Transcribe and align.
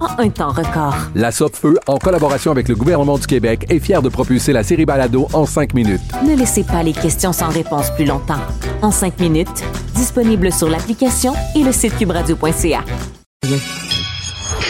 en 0.00 0.18
un 0.18 0.30
temps 0.30 0.50
record. 0.52 0.94
La 1.14 1.30
Feu, 1.30 1.78
en 1.86 1.98
collaboration 1.98 2.50
avec 2.50 2.68
le 2.68 2.74
gouvernement 2.74 3.18
du 3.18 3.26
Québec, 3.26 3.66
est 3.68 3.78
fière 3.78 4.02
de 4.02 4.08
propulser 4.08 4.52
la 4.52 4.62
série 4.62 4.84
Balado 4.84 5.28
en 5.32 5.46
cinq 5.46 5.74
minutes. 5.74 6.00
Ne 6.26 6.34
laissez 6.34 6.64
pas 6.64 6.82
les 6.82 6.92
questions 6.92 7.32
sans 7.32 7.48
réponse 7.48 7.90
plus 7.92 8.04
longtemps. 8.04 8.40
En 8.82 8.90
cinq 8.90 9.18
minutes, 9.20 9.64
disponible 9.94 10.52
sur 10.52 10.68
l'application 10.68 11.34
et 11.54 11.62
le 11.62 11.72
site 11.72 11.96
cubradio.ca. 11.96 12.80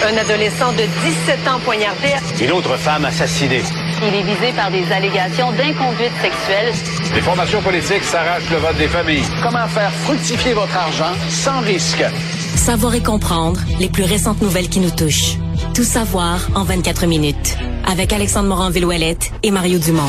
Un 0.02 0.16
adolescent 0.16 0.72
de 0.72 0.84
17 1.04 1.48
ans 1.48 1.60
poignardé. 1.64 2.08
Une 2.42 2.52
autre 2.52 2.76
femme 2.76 3.04
assassinée. 3.04 3.62
Il 4.02 4.14
est 4.14 4.22
visé 4.22 4.52
par 4.56 4.70
des 4.70 4.90
allégations 4.90 5.52
d'inconduite 5.52 6.12
sexuelle. 6.22 6.72
Les 7.14 7.20
formations 7.20 7.60
politiques 7.60 8.04
s'arrachent 8.04 8.50
le 8.50 8.56
vote 8.56 8.76
des 8.78 8.88
familles. 8.88 9.24
Comment 9.42 9.68
faire 9.68 9.92
fructifier 9.92 10.54
votre 10.54 10.74
argent 10.74 11.12
sans 11.28 11.60
risque? 11.60 12.02
Savoir 12.70 12.94
et 12.94 13.02
comprendre 13.02 13.60
les 13.80 13.88
plus 13.88 14.04
récentes 14.04 14.40
nouvelles 14.42 14.68
qui 14.68 14.78
nous 14.78 14.92
touchent. 14.92 15.38
Tout 15.74 15.82
savoir 15.82 16.38
en 16.54 16.62
24 16.62 17.04
minutes. 17.06 17.56
Avec 17.84 18.12
Alexandre 18.12 18.48
Morin-Villouellette 18.48 19.32
et 19.42 19.50
Mario 19.50 19.80
Dumont. 19.80 20.06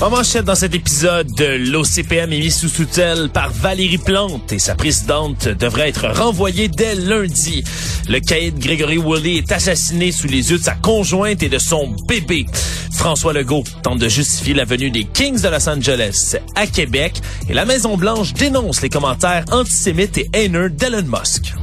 En 0.00 0.10
manchette 0.10 0.44
dans 0.44 0.56
cet 0.56 0.74
épisode, 0.74 1.30
l'OCPM 1.38 2.32
est 2.32 2.40
mis 2.40 2.50
sous 2.50 2.68
tutelle 2.68 3.28
par 3.28 3.52
Valérie 3.52 3.98
Plante 3.98 4.52
et 4.52 4.58
sa 4.58 4.74
présidente 4.74 5.46
devrait 5.46 5.90
être 5.90 6.08
renvoyée 6.08 6.66
dès 6.66 6.96
lundi. 6.96 7.62
Le 8.08 8.18
caïd 8.18 8.58
Gregory 8.58 8.98
Woolley 8.98 9.36
est 9.36 9.52
assassiné 9.52 10.10
sous 10.10 10.26
les 10.26 10.50
yeux 10.50 10.58
de 10.58 10.64
sa 10.64 10.74
conjointe 10.74 11.44
et 11.44 11.48
de 11.48 11.58
son 11.58 11.94
bébé. 12.08 12.46
François 12.90 13.32
Legault 13.32 13.62
tente 13.84 14.00
de 14.00 14.08
justifier 14.08 14.54
la 14.54 14.64
venue 14.64 14.90
des 14.90 15.04
Kings 15.04 15.40
de 15.40 15.48
Los 15.48 15.68
Angeles 15.68 16.34
à 16.56 16.66
Québec 16.66 17.20
et 17.48 17.54
la 17.54 17.64
Maison-Blanche 17.64 18.32
dénonce 18.32 18.82
les 18.82 18.88
commentaires 18.88 19.44
antisémites 19.52 20.18
et 20.18 20.28
haineux 20.32 20.68
d'Elon 20.68 21.04
Musk. 21.06 21.54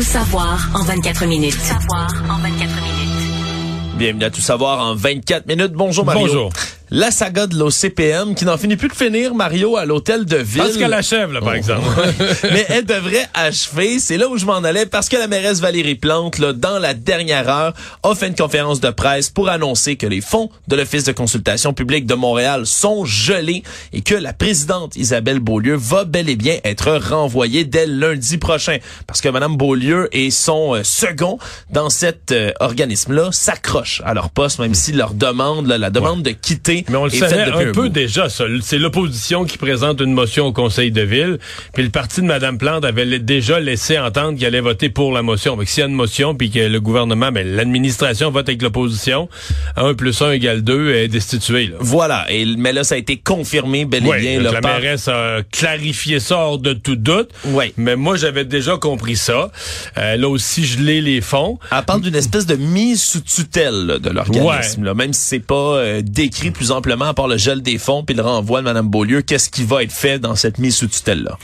Tout 0.00 0.06
savoir 0.06 0.70
en 0.72 0.82
24 0.82 1.26
minutes. 1.26 1.52
Tout 1.52 1.60
savoir 1.60 2.08
en 2.30 2.38
24 2.38 2.58
minutes. 2.58 3.98
Bienvenue 3.98 4.24
à 4.24 4.30
Tout 4.30 4.40
savoir 4.40 4.82
en 4.82 4.94
24 4.94 5.46
minutes. 5.46 5.72
Bonjour 5.74 6.06
Mario. 6.06 6.26
Bonjour 6.26 6.52
la 6.92 7.12
saga 7.12 7.46
de 7.46 7.56
l'OCPM 7.56 8.34
qui 8.34 8.44
n'en 8.44 8.58
finit 8.58 8.76
plus 8.76 8.88
de 8.88 8.94
finir, 8.94 9.32
Mario, 9.32 9.76
à 9.76 9.84
l'hôtel 9.84 10.24
de 10.24 10.36
ville. 10.36 10.62
Parce 10.62 10.76
qu'elle 10.76 10.92
achève, 10.92 11.32
là, 11.32 11.40
par 11.40 11.54
exemple. 11.54 11.86
Mais 12.52 12.66
elle 12.68 12.84
devrait 12.84 13.28
achever. 13.32 14.00
C'est 14.00 14.16
là 14.16 14.28
où 14.28 14.36
je 14.36 14.44
m'en 14.44 14.56
allais 14.56 14.86
parce 14.86 15.08
que 15.08 15.16
la 15.16 15.28
mairesse 15.28 15.60
Valérie 15.60 15.94
Plante, 15.94 16.38
là, 16.38 16.52
dans 16.52 16.80
la 16.80 16.94
dernière 16.94 17.48
heure, 17.48 17.74
a 18.02 18.14
fait 18.16 18.26
une 18.26 18.34
conférence 18.34 18.80
de 18.80 18.90
presse 18.90 19.30
pour 19.30 19.48
annoncer 19.48 19.94
que 19.94 20.06
les 20.06 20.20
fonds 20.20 20.50
de 20.66 20.74
l'Office 20.74 21.04
de 21.04 21.12
consultation 21.12 21.72
publique 21.72 22.06
de 22.06 22.14
Montréal 22.14 22.66
sont 22.66 23.04
gelés 23.04 23.62
et 23.92 24.00
que 24.00 24.16
la 24.16 24.32
présidente 24.32 24.96
Isabelle 24.96 25.38
Beaulieu 25.38 25.76
va 25.76 26.04
bel 26.04 26.28
et 26.28 26.36
bien 26.36 26.58
être 26.64 26.90
renvoyée 26.96 27.64
dès 27.64 27.86
lundi 27.86 28.36
prochain. 28.36 28.78
Parce 29.06 29.20
que 29.20 29.28
Madame 29.28 29.56
Beaulieu 29.56 30.08
et 30.10 30.32
son 30.32 30.74
euh, 30.74 30.82
second 30.82 31.38
dans 31.70 31.88
cet 31.88 32.32
euh, 32.32 32.50
organisme-là 32.58 33.30
s'accrochent 33.30 34.02
à 34.04 34.12
leur 34.12 34.30
poste, 34.30 34.58
même 34.58 34.74
si 34.74 34.90
leur 34.90 35.14
demande, 35.14 35.68
la 35.68 35.90
demande 35.90 36.24
de 36.24 36.30
quitter 36.30 36.79
mais 36.88 36.96
on 36.96 37.04
le 37.04 37.10
savait 37.10 37.42
un, 37.42 37.72
peu 37.72 37.88
déjà, 37.88 38.28
ça. 38.28 38.44
C'est 38.62 38.78
l'opposition 38.78 39.44
qui 39.44 39.58
présente 39.58 40.00
une 40.00 40.12
motion 40.12 40.46
au 40.46 40.52
Conseil 40.52 40.90
de 40.90 41.02
ville. 41.02 41.38
Puis 41.74 41.82
le 41.82 41.90
parti 41.90 42.20
de 42.20 42.26
Mme 42.26 42.58
Plante 42.58 42.84
avait 42.84 43.18
déjà 43.18 43.60
laissé 43.60 43.98
entendre 43.98 44.36
qu'il 44.36 44.46
allait 44.46 44.60
voter 44.60 44.88
pour 44.88 45.12
la 45.12 45.22
motion. 45.22 45.56
Donc 45.56 45.68
s'il 45.68 45.80
y 45.80 45.84
a 45.84 45.88
une 45.88 45.94
motion, 45.94 46.34
puis 46.34 46.50
que 46.50 46.60
le 46.60 46.80
gouvernement, 46.80 47.32
ben, 47.32 47.46
l'administration 47.46 48.30
vote 48.30 48.48
avec 48.48 48.62
l'opposition, 48.62 49.28
1 49.76 49.94
plus 49.94 50.20
1 50.20 50.32
égale 50.32 50.62
2 50.62 50.94
est 50.94 51.08
destitué. 51.08 51.66
Là. 51.66 51.76
Voilà. 51.80 52.26
Et, 52.30 52.44
mais 52.44 52.72
là, 52.72 52.84
ça 52.84 52.94
a 52.94 52.98
été 52.98 53.16
confirmé 53.16 53.84
bel 53.84 54.06
et 54.06 54.20
bien. 54.20 54.40
la 54.40 54.60
mairesse 54.60 55.08
a 55.08 55.42
clarifié 55.50 56.20
ça 56.20 56.36
hors 56.38 56.58
de 56.58 56.72
tout 56.72 56.96
doute. 56.96 57.30
Oui. 57.46 57.72
Mais 57.76 57.96
moi, 57.96 58.16
j'avais 58.16 58.44
déjà 58.44 58.76
compris 58.76 59.16
ça. 59.16 59.50
Euh, 59.98 60.16
là 60.16 60.28
aussi, 60.28 60.64
je 60.64 60.78
l'ai 60.78 61.00
les 61.00 61.20
fonds. 61.20 61.58
Elle 61.72 61.82
parle 61.84 62.02
d'une 62.02 62.14
espèce 62.14 62.46
de 62.46 62.56
mise 62.56 63.02
sous 63.02 63.20
tutelle 63.20 63.98
de 64.00 64.10
l'organisme. 64.10 64.84
Là, 64.84 64.94
même 64.94 65.12
si 65.12 65.22
c'est 65.22 65.38
pas 65.40 65.76
euh, 65.76 66.02
décrit 66.02 66.50
plus 66.50 66.69
part 67.14 67.28
le 67.28 67.36
gel 67.36 67.62
des 67.62 67.78
fonds 67.78 68.04
puis 68.04 68.14
le 68.14 68.22
renvoi 68.22 68.60
de 68.60 68.64
Mme 68.64 68.88
Beaulieu, 68.88 69.22
qu'est-ce 69.22 69.50
qui 69.50 69.64
va 69.64 69.82
être 69.82 69.92
fait 69.92 70.18
dans 70.18 70.34
cette 70.34 70.58
mise 70.58 70.76
sous 70.76 70.88
tutelle-là? 70.88 71.38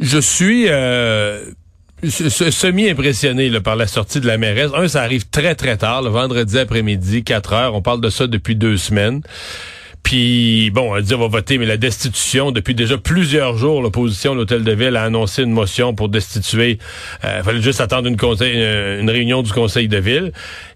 Je 0.00 0.18
suis 0.18 0.66
euh, 0.68 1.44
semi-impressionné 2.02 3.50
par 3.60 3.76
la 3.76 3.86
sortie 3.86 4.20
de 4.20 4.26
la 4.26 4.38
mairesse. 4.38 4.70
Un, 4.74 4.88
ça 4.88 5.02
arrive 5.02 5.28
très, 5.28 5.54
très 5.54 5.76
tard, 5.76 6.02
le 6.02 6.10
vendredi 6.10 6.58
après-midi, 6.58 7.24
4 7.24 7.52
heures. 7.52 7.74
On 7.74 7.82
parle 7.82 8.00
de 8.00 8.10
ça 8.10 8.26
depuis 8.26 8.54
deux 8.54 8.76
semaines. 8.76 9.22
Puis, 10.04 10.70
bon, 10.70 10.96
on 10.96 11.00
dit 11.00 11.14
on 11.14 11.18
va 11.18 11.26
voter, 11.26 11.58
mais 11.58 11.66
la 11.66 11.76
destitution, 11.76 12.50
depuis 12.50 12.74
déjà 12.74 12.96
plusieurs 12.96 13.58
jours, 13.58 13.82
l'opposition 13.82 14.32
de 14.32 14.38
l'Hôtel 14.38 14.64
de 14.64 14.72
Ville 14.72 14.96
a 14.96 15.02
annoncé 15.02 15.42
une 15.42 15.50
motion 15.50 15.94
pour 15.94 16.08
destituer. 16.08 16.78
Il 17.22 17.26
euh, 17.26 17.42
fallait 17.42 17.60
juste 17.60 17.80
attendre 17.80 18.08
euh, 18.10 19.00
une 19.00 19.10
réunion 19.10 19.42
du 19.42 19.52
Conseil 19.52 19.86
de 19.88 19.98
Ville. 19.98 20.32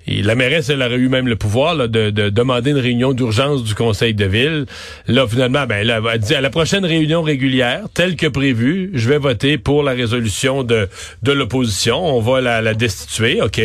Et 0.06 0.22
la 0.22 0.34
mairesse, 0.34 0.68
elle 0.68 0.82
aurait 0.82 0.96
eu 0.96 1.08
même 1.08 1.28
le 1.28 1.36
pouvoir 1.36 1.76
de, 1.76 2.10
de, 2.10 2.28
demander 2.28 2.70
une 2.70 2.78
réunion 2.78 3.12
d'urgence 3.12 3.62
du 3.62 3.74
conseil 3.74 4.14
de 4.14 4.24
ville. 4.24 4.66
Là, 5.06 5.26
finalement, 5.28 5.66
ben, 5.66 5.88
elle 5.88 6.18
dit 6.18 6.34
à 6.34 6.40
la 6.40 6.50
prochaine 6.50 6.84
réunion 6.84 7.22
régulière, 7.22 7.84
telle 7.94 8.16
que 8.16 8.26
prévue, 8.26 8.90
je 8.94 9.08
vais 9.08 9.18
voter 9.18 9.58
pour 9.58 9.82
la 9.82 9.92
résolution 9.92 10.64
de, 10.64 10.88
de 11.22 11.32
l'opposition. 11.32 12.04
On 12.04 12.20
va 12.20 12.40
la, 12.40 12.74
destituer, 12.74 13.40
OK. 13.40 13.60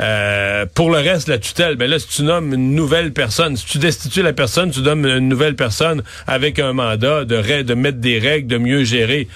Euh, 0.00 0.66
pour 0.74 0.90
le 0.90 0.98
reste, 0.98 1.28
la 1.28 1.38
tutelle, 1.38 1.76
ben 1.76 1.88
là, 1.88 1.98
si 1.98 2.08
tu 2.08 2.22
nommes 2.22 2.52
une 2.52 2.74
nouvelle 2.74 3.12
personne, 3.12 3.56
si 3.56 3.66
tu 3.66 3.78
destitues 3.78 4.22
la 4.22 4.32
personne, 4.32 4.70
tu 4.70 4.82
donnes 4.82 5.06
une 5.06 5.28
nouvelle 5.28 5.56
personne 5.56 6.02
avec 6.26 6.58
un 6.58 6.72
mandat 6.72 7.24
de, 7.24 7.62
de 7.62 7.74
mettre 7.74 7.98
des 7.98 8.18
règles, 8.18 8.48
de 8.48 8.58
mieux 8.58 8.84
gérer. 8.84 9.28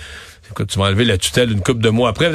Écoute, 0.51 0.69
tu 0.69 0.79
m'as 0.79 0.87
enlevé 0.87 1.05
la 1.05 1.19
tutelle 1.19 1.53
une 1.53 1.63
coupe 1.63 1.81
de 1.81 1.91
mois 1.91 2.11
après. 2.11 2.31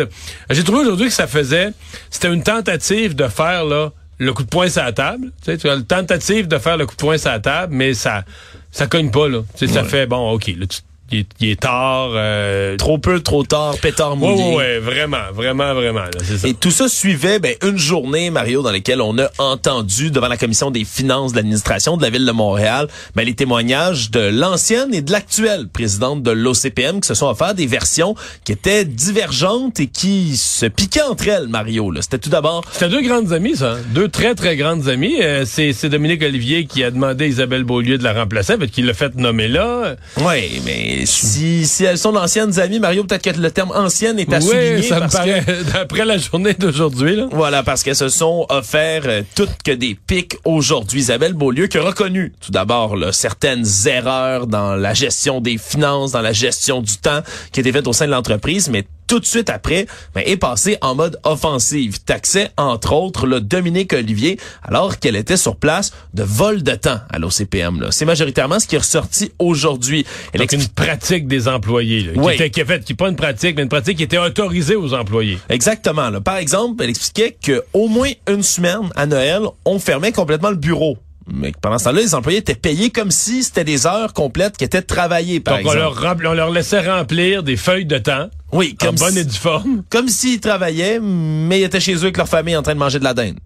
J'ai 0.50 0.64
trouvé 0.64 0.82
aujourd'hui 0.82 1.08
que 1.08 1.14
ça 1.14 1.28
faisait, 1.28 1.72
c'était 2.10 2.32
une 2.32 2.44
tentative 2.44 3.16
de 3.16 3.28
faire 3.28 3.66
là 3.66 3.92
le 4.18 4.34
coup 4.34 4.44
de 4.44 4.50
poing 4.50 4.70
sur 4.70 4.84
la 4.84 4.94
table. 4.94 5.32
Tu 5.44 5.52
sais, 5.52 5.58
tu 5.58 5.70
as 5.70 5.74
une 5.74 5.86
tentative 5.86 6.48
de 6.48 6.58
faire 6.60 6.78
le 6.78 6.86
coup 6.86 6.96
de 6.96 7.02
poing 7.02 7.18
sur 7.18 7.32
la 7.32 7.40
table, 7.40 7.74
mais 7.74 7.94
ça, 7.94 8.24
ça 8.72 8.88
cogne 8.88 9.10
pas 9.10 9.28
là. 9.28 9.42
Tu 9.58 9.68
sais, 9.68 9.74
ça 9.74 9.84
fait 9.84 10.06
bon, 10.06 10.32
ok. 10.32 10.48
Là, 10.58 10.68
tu 10.68 10.80
il 11.12 11.26
est, 11.42 11.60
tard. 11.60 12.12
Euh, 12.14 12.78
trop 12.78 12.98
peu, 12.98 13.20
trop 13.20 13.44
tard, 13.44 13.78
pétard 13.82 14.16
mouillé. 14.16 14.56
Oui, 14.56 14.80
vraiment, 14.82 15.32
vraiment, 15.34 15.74
vraiment. 15.74 16.06
ça. 16.22 16.48
Et 16.48 16.54
tout 16.54 16.72
ça 16.72 16.88
suivait 16.88 17.40
ben, 17.40 17.56
une 17.64 17.78
journée, 17.78 18.30
Mario, 18.30 18.62
dans 18.62 18.72
laquelle 18.72 19.02
on 19.02 19.18
a 19.20 19.30
entendu 19.38 20.12
devant 20.12 20.28
la 20.28 20.38
commission 20.38 20.72
des 20.72 20.85
finances 20.85 21.32
de 21.32 21.38
l'administration 21.38 21.97
de 21.97 22.02
la 22.02 22.09
ville 22.09 22.26
de 22.26 22.32
Montréal 22.32 22.88
ben, 23.16 23.26
les 23.26 23.34
témoignages 23.34 24.12
de 24.12 24.22
l'ancienne 24.22 24.94
et 24.94 25.02
de 25.02 25.12
l'actuelle 25.12 25.68
présidente 25.68 26.24
de 26.24 26.32
l'OCPM 26.32 27.02
qui 27.02 27.08
se 27.08 27.14
sont 27.14 27.28
offerts 27.28 27.56
des 27.56 27.68
versions 27.68 28.16
qui 28.44 28.52
étaient 28.52 28.85
divergentes 28.85 29.80
et 29.80 29.88
qui 29.88 30.38
se 30.38 30.66
piquaient 30.66 31.02
entre 31.02 31.28
elles, 31.28 31.47
Mario. 31.47 31.91
C'était 32.02 32.20
tout 32.20 32.30
d'abord... 32.30 32.64
C'était 32.72 32.90
deux 32.90 33.02
grandes 33.02 33.34
amies, 33.34 33.56
ça. 33.56 33.78
Deux 33.94 34.08
très, 34.08 34.35
très 34.35 34.56
grandes 34.56 34.88
amies. 34.88 35.22
Euh, 35.22 35.46
c'est 35.46 35.90
Dominique 35.90 36.24
Olivier 36.24 36.66
qui 36.66 36.84
a 36.84 36.91
demandé 36.91 37.26
à 37.26 37.28
Isabelle 37.28 37.64
Beaulieu 37.64 37.97
de 37.97 38.03
la 38.03 38.14
remplacer, 38.14 38.56
qui 38.72 38.82
l'a 38.82 38.94
fait 38.94 39.16
nommer 39.16 39.47
là. 39.47 39.96
Oui, 40.18 40.62
mais 40.66 41.01
si, 41.06 41.66
si 41.66 41.84
elles 41.84 41.98
sont 41.98 42.12
d'anciennes 42.12 42.59
amies, 42.59 42.80
Mario, 42.80 43.03
peut-être 43.03 43.24
que 43.24 43.40
le 43.40 43.52
terme 43.52 43.72
ancienne 43.76 44.20
est 44.20 44.32
à 44.34 44.40
oui, 44.40 44.84
ça 44.84 45.00
me 45.00 45.09
paraît, 45.09 45.46
d'après 45.74 46.06
la 46.06 46.18
journée 46.18 46.53
d'aujourd'hui. 46.53 47.24
Voilà, 47.32 47.64
parce 47.64 47.84
qu'elles 47.84 47.96
se 47.96 48.09
sont 48.09 48.46
offertes 48.50 49.06
euh, 49.06 49.22
toutes 49.36 49.62
que 49.64 49.72
des 49.72 49.96
pics 49.96 50.38
aujourd'hui. 50.46 51.02
Isabelle 51.02 51.34
Beaulieu 51.34 51.68
qui 51.68 51.78
a 51.78 51.82
reconnu 51.82 52.34
tout 52.40 52.52
d'abord 52.52 52.96
certaines 53.12 53.66
erreurs 53.86 54.48
dans 54.48 54.76
la 54.76 54.94
gestion 54.94 55.42
des 55.42 55.58
finances, 55.58 56.12
dans 56.12 56.22
la 56.22 56.34
gestion 56.34 56.82
du 56.82 56.98
temps 56.98 57.22
qui 57.52 57.59
étaient 57.59 57.72
faites 57.72 57.88
au 57.88 57.94
sein 57.94 58.06
de 58.06 58.12
l'entreprise, 58.12 58.70
mais 58.70 58.86
tout 59.11 59.19
de 59.19 59.25
suite 59.25 59.49
après, 59.49 59.87
ben, 60.16 60.23
est 60.25 60.37
passée 60.37 60.78
en 60.79 60.96
mode 60.96 61.19
offensive. 61.25 62.02
Taxait, 62.05 62.52
entre 62.55 62.93
autres, 62.93 63.28
le 63.28 63.41
Dominique 63.41 63.91
Olivier, 63.91 64.40
alors 64.63 64.99
qu'elle 64.99 65.17
était 65.17 65.35
sur 65.35 65.58
place 65.58 65.91
de 66.13 66.23
vol 66.23 66.63
de 66.63 66.72
temps 66.75 67.02
à 67.09 67.19
l'OCPM. 67.19 67.87
C'est 67.91 68.05
majoritairement 68.05 68.61
ce 68.61 68.67
qui 68.67 68.75
est 68.75 68.79
ressorti 68.79 69.34
aujourd'hui. 69.37 70.05
Elle 70.31 70.40
Donc 70.40 70.53
une 70.53 70.66
pratique 70.66 71.28
des 71.28 71.49
employés, 71.49 72.03
là, 72.03 72.11
Oui. 72.16 72.37
qui, 72.37 72.43
était, 72.43 72.49
qui 72.52 72.66
fait, 72.66 72.85
qui 72.85 72.93
est 72.93 72.96
pas 72.96 73.09
une 73.09 73.17
pratique, 73.17 73.58
mais 73.58 73.63
une 73.63 73.67
pratique 73.67 73.97
qui 73.97 74.03
était 74.03 74.17
autorisée 74.17 74.78
aux 74.78 74.93
employés. 74.93 75.40
Exactement. 75.49 76.09
Là. 76.09 76.22
Par 76.22 76.37
exemple, 76.37 76.81
elle 76.81 76.90
expliquait 76.90 77.35
que 77.43 77.66
au 77.73 77.90
moins 77.90 78.11
une 78.29 78.43
semaine 78.43 78.91
à 78.96 79.05
Noël, 79.08 79.41
on 79.66 79.78
fermait 79.79 80.13
complètement 80.13 80.52
le 80.52 80.55
bureau. 80.55 80.97
Mais 81.34 81.52
pendant 81.62 81.78
ce 81.78 81.86
temps-là, 81.86 82.02
les 82.02 82.16
employés 82.16 82.40
étaient 82.40 82.56
payés 82.56 82.90
comme 82.90 83.12
si 83.12 83.44
c'était 83.44 83.64
des 83.64 83.88
heures 83.88 84.14
complètes 84.14 84.58
qui 84.58 84.64
étaient 84.64 84.82
travaillées, 84.82 85.40
par 85.40 85.58
Donc 85.60 85.68
on 85.68 85.74
leur, 85.74 86.18
on 86.26 86.34
leur 86.34 86.50
laissait 86.52 86.82
remplir 86.82 87.44
des 87.44 87.58
feuilles 87.58 87.86
de 87.86 87.98
temps 87.98 88.30
oui, 88.52 88.76
en 88.82 88.86
comme 88.86 88.96
bonne 88.96 89.14
si- 89.14 89.20
et 89.20 89.24
due 89.26 89.38
forme. 89.38 89.84
comme 89.90 90.08
s'ils 90.10 90.40
travaillaient, 90.40 91.00
mais 91.02 91.62
ils 91.62 91.64
étaient 91.64 91.80
chez 91.80 91.96
eux 91.96 92.04
avec 92.04 92.18
leur 92.18 92.28
famille 92.28 92.56
en 92.58 92.62
train 92.64 92.74
de 92.74 92.80
manger 92.80 93.00
de 93.00 93.04
la 93.04 93.14
dinde. 93.14 93.38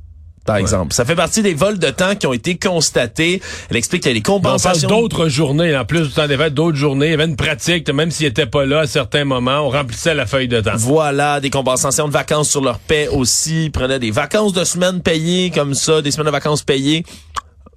Par 0.46 0.58
exemple. 0.58 0.94
Ça 0.94 1.06
fait 1.06 1.16
partie 1.16 1.42
des 1.42 1.56
vols 1.56 1.80
de 1.80 1.90
temps 1.90 2.14
qui 2.16 2.28
ont 2.28 2.34
été 2.34 2.56
constatés. 2.56 3.42
Elle 3.72 3.78
explique 3.78 4.04
qu'il 4.04 4.12
y 4.12 4.16
a 4.16 4.20
des 4.20 4.24
Mais 4.28 4.30
On 4.36 4.40
parle 4.40 4.58
compensations. 4.62 4.90
d'autres 4.90 5.28
journées, 5.28 5.76
en 5.76 5.86
plus 5.86 6.02
du 6.04 6.14
temps 6.14 6.28
des 6.28 6.38
fêtes, 6.38 6.54
d'autres 6.54 6.78
journées. 6.78 7.08
Il 7.08 7.12
y 7.12 7.14
avait 7.16 7.26
une 7.26 7.36
pratique, 7.36 7.90
même 7.90 8.12
s'ils 8.12 8.28
n'étaient 8.28 8.46
pas 8.46 8.64
là 8.64 8.82
à 8.82 8.88
certains 8.88 9.26
moments, 9.26 9.62
on 9.62 9.70
remplissait 9.72 10.14
la 10.14 10.28
feuille 10.28 10.48
de 10.48 10.62
temps. 10.62 10.74
Voilà, 10.76 11.40
des 11.40 11.50
compensations 11.50 12.08
de 12.08 12.14
vacances 12.14 12.52
sur 12.52 12.62
leur 12.62 12.78
paie 12.78 13.08
aussi. 13.08 13.66
Ils 13.66 13.72
prenaient 13.72 13.98
des 13.98 14.12
vacances 14.12 14.54
de 14.54 14.64
semaines 14.64 15.02
payées 15.02 15.50
comme 15.50 15.74
ça, 15.74 16.04
des 16.04 16.12
semaines 16.12 16.28
de 16.28 16.32
vacances 16.32 16.62
payées. 16.62 17.04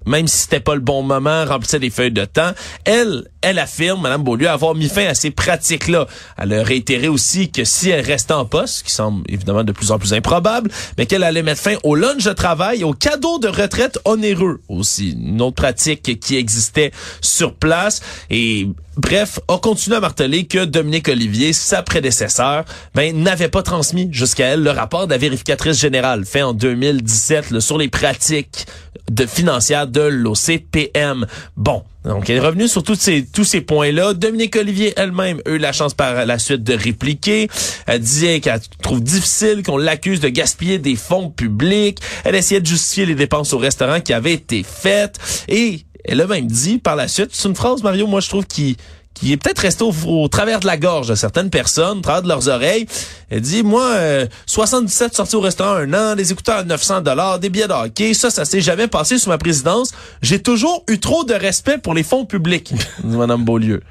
Même 0.05 0.27
si 0.27 0.39
c'était 0.39 0.59
pas 0.59 0.75
le 0.75 0.81
bon 0.81 1.03
moment, 1.03 1.45
remplissait 1.45 1.79
des 1.79 1.89
feuilles 1.89 2.11
de 2.11 2.25
temps. 2.25 2.51
Elle, 2.85 3.27
elle 3.41 3.59
affirme, 3.59 4.01
Madame 4.01 4.23
Beaulieu, 4.23 4.49
avoir 4.49 4.75
mis 4.75 4.89
fin 4.89 5.05
à 5.05 5.13
ces 5.13 5.31
pratiques-là. 5.31 6.07
Elle 6.37 6.53
a 6.53 6.63
réitéré 6.63 7.07
aussi 7.07 7.51
que 7.51 7.63
si 7.63 7.89
elle 7.89 8.05
restait 8.05 8.33
en 8.33 8.45
poste, 8.45 8.79
ce 8.79 8.83
qui 8.83 8.91
semble 8.91 9.23
évidemment 9.29 9.63
de 9.63 9.71
plus 9.71 9.91
en 9.91 9.99
plus 9.99 10.13
improbable, 10.13 10.71
mais 10.97 11.05
qu'elle 11.05 11.23
allait 11.23 11.43
mettre 11.43 11.61
fin 11.61 11.75
au 11.83 11.95
lunch 11.95 12.23
de 12.23 12.33
travail 12.33 12.81
et 12.81 12.83
au 12.83 12.93
cadeau 12.93 13.39
de 13.39 13.47
retraite 13.47 13.99
onéreux 14.05 14.61
aussi. 14.69 15.11
Une 15.11 15.41
autre 15.41 15.55
pratique 15.55 16.19
qui 16.19 16.35
existait 16.37 16.91
sur 17.21 17.53
place. 17.53 18.01
Et 18.29 18.67
bref, 18.97 19.39
a 19.47 19.57
continué 19.57 19.97
à 19.97 19.99
marteler 19.99 20.45
que 20.45 20.65
Dominique 20.65 21.07
Olivier, 21.07 21.53
sa 21.53 21.83
prédécesseur, 21.83 22.65
ben, 22.95 23.15
n'avait 23.15 23.49
pas 23.49 23.63
transmis 23.63 24.09
jusqu'à 24.11 24.47
elle 24.47 24.63
le 24.63 24.71
rapport 24.71 25.07
de 25.07 25.11
la 25.11 25.17
vérificatrice 25.17 25.79
générale 25.79 26.25
fait 26.25 26.41
en 26.41 26.53
2017 26.53 27.51
là, 27.51 27.61
sur 27.61 27.77
les 27.77 27.89
pratiques 27.89 28.65
de 29.09 29.25
financières 29.25 29.87
de 29.87 30.01
l'OCPM. 30.01 31.25
Bon, 31.57 31.83
donc 32.05 32.29
elle 32.29 32.37
est 32.37 32.41
revenue 32.41 32.67
sur 32.67 32.83
tous 32.83 32.95
ces, 32.95 33.25
tous 33.25 33.43
ces 33.43 33.61
points-là. 33.61 34.13
Dominique 34.13 34.55
Olivier 34.55 34.93
elle-même 34.97 35.41
a 35.45 35.49
eu 35.49 35.57
la 35.57 35.71
chance 35.71 35.93
par 35.93 36.25
la 36.25 36.39
suite 36.39 36.63
de 36.63 36.73
répliquer. 36.73 37.49
Elle 37.87 37.99
disait 37.99 38.39
qu'elle 38.39 38.59
trouve 38.81 39.01
difficile 39.01 39.63
qu'on 39.63 39.77
l'accuse 39.77 40.19
de 40.19 40.29
gaspiller 40.29 40.77
des 40.77 40.95
fonds 40.95 41.29
publics. 41.29 41.99
Elle 42.23 42.35
essayait 42.35 42.61
de 42.61 42.67
justifier 42.67 43.05
les 43.05 43.15
dépenses 43.15 43.53
au 43.53 43.57
restaurant 43.57 43.99
qui 43.99 44.13
avaient 44.13 44.33
été 44.33 44.63
faites. 44.63 45.19
Et 45.47 45.85
elle 46.09 46.21
a 46.21 46.27
même 46.27 46.47
dit 46.47 46.77
par 46.77 46.95
la 46.95 47.07
suite, 47.07 47.29
c'est 47.31 47.47
une 47.47 47.55
phrase, 47.55 47.83
Mario, 47.83 48.07
moi 48.07 48.19
je 48.19 48.29
trouve 48.29 48.45
qui 48.45 48.77
qui 49.19 49.33
est 49.33 49.37
peut-être 49.37 49.59
resté 49.59 49.83
au, 49.83 49.93
au 50.07 50.27
travers 50.27 50.59
de 50.59 50.65
la 50.65 50.77
gorge 50.77 51.07
de 51.09 51.15
certaines 51.15 51.49
personnes, 51.49 51.97
au 51.97 52.01
travers 52.01 52.21
de 52.21 52.27
leurs 52.27 52.47
oreilles. 52.47 52.85
Elle 53.29 53.41
dit, 53.41 53.63
moi, 53.63 53.85
euh, 53.95 54.25
77 54.45 55.13
sorties 55.13 55.35
au 55.35 55.41
restaurant 55.41 55.73
un 55.73 55.93
an, 55.93 56.15
des 56.15 56.31
écouteurs 56.31 56.59
à 56.59 56.63
900 56.63 57.01
dollars, 57.01 57.39
des 57.39 57.49
billets 57.49 57.67
de 57.67 58.13
ça, 58.13 58.29
ça 58.29 58.45
s'est 58.45 58.61
jamais 58.61 58.87
passé 58.87 59.17
sous 59.17 59.29
ma 59.29 59.37
présidence. 59.37 59.91
J'ai 60.21 60.41
toujours 60.41 60.85
eu 60.87 60.99
trop 60.99 61.25
de 61.25 61.33
respect 61.33 61.79
pour 61.79 61.93
les 61.93 62.03
fonds 62.03 62.25
publics, 62.25 62.73
Mme 63.03 63.43
Beaulieu. 63.43 63.81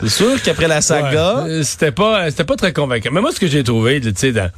C'est 0.00 0.08
sûr 0.08 0.40
qu'apraprès 0.42 0.68
la 0.68 0.82
saga... 0.82 1.44
Euh, 1.46 1.62
c'était 1.64 1.92
pas, 1.92 2.30
c'était 2.30 2.44
pas 2.44 2.56
très 2.56 2.72
convaincant. 2.72 3.10
Mais 3.12 3.20
moi, 3.20 3.32
ce 3.32 3.40
que 3.40 3.48
j'ai 3.48 3.64
trouvé, 3.64 4.00
tu 4.00 4.12
sais, 4.14 4.32
dans, 4.32 4.50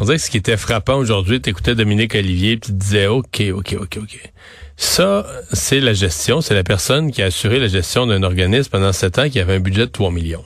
on 0.00 0.04
dirait 0.04 0.16
que 0.16 0.22
ce 0.22 0.30
qui 0.30 0.38
était 0.38 0.56
frappant 0.56 0.96
aujourd'hui, 0.96 1.40
t'écoutais 1.40 1.74
Dominique 1.74 2.14
Olivier, 2.14 2.56
puis 2.56 2.70
tu 2.70 2.76
disais, 2.76 3.06
OK, 3.06 3.42
OK, 3.52 3.76
OK, 3.80 3.98
OK. 4.00 4.32
Ça, 4.76 5.26
c'est 5.52 5.80
la 5.80 5.92
gestion, 5.92 6.40
c'est 6.40 6.54
la 6.54 6.64
personne 6.64 7.12
qui 7.12 7.22
a 7.22 7.26
assuré 7.26 7.58
la 7.58 7.68
gestion 7.68 8.06
d'un 8.06 8.22
organisme 8.22 8.70
pendant 8.70 8.92
sept 8.92 9.18
ans 9.18 9.28
qui 9.28 9.38
avait 9.38 9.54
un 9.54 9.60
budget 9.60 9.82
de 9.86 9.92
3 9.92 10.10
millions. 10.10 10.44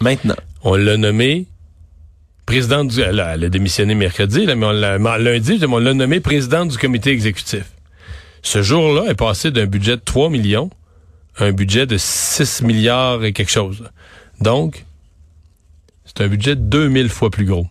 Maintenant. 0.00 0.36
On 0.62 0.74
l'a 0.74 0.96
nommé 0.96 1.46
président 2.46 2.84
du... 2.84 3.00
Elle 3.00 3.20
a, 3.20 3.34
elle 3.34 3.44
a 3.44 3.48
démissionné 3.48 3.94
mercredi, 3.94 4.46
là, 4.46 4.54
mais 4.54 4.66
on 4.66 4.72
l'a, 4.72 4.98
lundi, 5.18 5.60
on 5.68 5.78
l'a 5.78 5.94
nommé 5.94 6.20
président 6.20 6.64
du 6.64 6.78
comité 6.78 7.10
exécutif. 7.10 7.64
Ce 8.42 8.62
jour-là 8.62 9.10
est 9.10 9.14
passé 9.14 9.50
d'un 9.50 9.66
budget 9.66 9.96
de 9.96 10.02
3 10.02 10.30
millions 10.30 10.70
à 11.36 11.44
un 11.44 11.52
budget 11.52 11.86
de 11.86 11.96
6 11.98 12.62
milliards 12.62 13.24
et 13.24 13.32
quelque 13.32 13.50
chose. 13.50 13.84
Donc, 14.40 14.84
c'est 16.04 16.22
un 16.22 16.28
budget 16.28 16.56
2000 16.56 17.08
fois 17.08 17.30
plus 17.30 17.44
gros. 17.44 17.66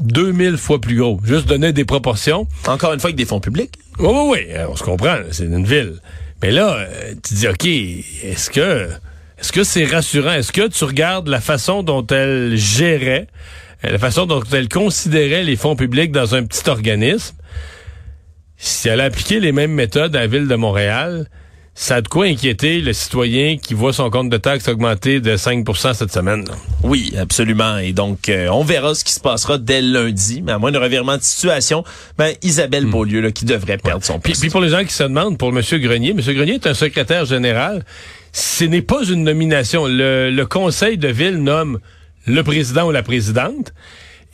2000 0.00 0.56
fois 0.56 0.80
plus 0.80 0.96
gros. 0.96 1.20
Juste 1.24 1.46
donner 1.46 1.72
des 1.72 1.84
proportions. 1.84 2.46
Encore 2.66 2.92
une 2.92 3.00
fois, 3.00 3.08
avec 3.08 3.16
des 3.16 3.24
fonds 3.24 3.40
publics. 3.40 3.74
Oui, 3.98 4.08
oui, 4.10 4.28
oui, 4.30 4.54
on 4.68 4.76
se 4.76 4.82
comprend, 4.82 5.16
c'est 5.30 5.44
une 5.44 5.64
ville. 5.64 6.00
Mais 6.42 6.50
là, 6.50 6.74
euh, 6.78 7.14
tu 7.22 7.34
dis, 7.34 7.48
OK, 7.48 7.66
est-ce 7.66 8.50
que 8.50 8.88
est-ce 9.38 9.52
que 9.52 9.64
c'est 9.64 9.86
rassurant? 9.86 10.32
Est-ce 10.32 10.52
que 10.52 10.68
tu 10.68 10.84
regardes 10.84 11.28
la 11.28 11.40
façon 11.40 11.82
dont 11.82 12.06
elle 12.06 12.56
gérait, 12.56 13.26
euh, 13.84 13.90
la 13.90 13.98
façon 13.98 14.26
dont 14.26 14.42
elle 14.52 14.68
considérait 14.68 15.44
les 15.44 15.56
fonds 15.56 15.76
publics 15.76 16.12
dans 16.12 16.34
un 16.34 16.44
petit 16.44 16.68
organisme? 16.68 17.36
Si 18.58 18.88
elle 18.88 19.00
a 19.00 19.04
appliqué 19.04 19.40
les 19.40 19.52
mêmes 19.52 19.72
méthodes 19.72 20.14
à 20.14 20.20
la 20.20 20.26
ville 20.26 20.46
de 20.46 20.54
Montréal, 20.54 21.26
ça 21.82 21.96
a 21.96 22.00
de 22.02 22.08
quoi 22.08 22.26
inquiéter 22.26 22.82
le 22.82 22.92
citoyen 22.92 23.56
qui 23.56 23.72
voit 23.72 23.94
son 23.94 24.10
compte 24.10 24.28
de 24.28 24.36
taxes 24.36 24.68
augmenter 24.68 25.20
de 25.20 25.34
5% 25.34 25.94
cette 25.94 26.12
semaine. 26.12 26.44
là? 26.46 26.52
Oui, 26.82 27.14
absolument. 27.18 27.78
Et 27.78 27.94
donc, 27.94 28.28
euh, 28.28 28.48
on 28.48 28.62
verra 28.62 28.94
ce 28.94 29.02
qui 29.02 29.14
se 29.14 29.20
passera 29.20 29.56
dès 29.56 29.80
lundi. 29.80 30.42
Mais 30.42 30.52
à 30.52 30.58
moins 30.58 30.72
de 30.72 30.78
revirement 30.78 31.16
de 31.16 31.22
situation, 31.22 31.82
ben, 32.18 32.34
Isabelle 32.42 32.84
Beaulieu, 32.84 33.22
là, 33.22 33.30
qui 33.30 33.46
devrait 33.46 33.78
perdre 33.78 34.04
son 34.04 34.18
Puis, 34.20 34.32
poste. 34.32 34.42
puis 34.42 34.50
pour 34.50 34.60
les 34.60 34.68
gens 34.68 34.84
qui 34.84 34.92
se 34.92 35.04
demandent, 35.04 35.38
pour 35.38 35.48
M. 35.56 35.62
Grenier, 35.80 36.10
M. 36.10 36.20
Grenier 36.20 36.56
est 36.56 36.66
un 36.66 36.74
secrétaire 36.74 37.24
général. 37.24 37.82
Ce 38.30 38.64
n'est 38.64 38.82
pas 38.82 39.02
une 39.04 39.24
nomination. 39.24 39.86
Le, 39.86 40.30
le 40.30 40.46
conseil 40.46 40.98
de 40.98 41.08
ville 41.08 41.38
nomme 41.42 41.80
le 42.26 42.42
président 42.42 42.88
ou 42.88 42.90
la 42.90 43.02
présidente. 43.02 43.72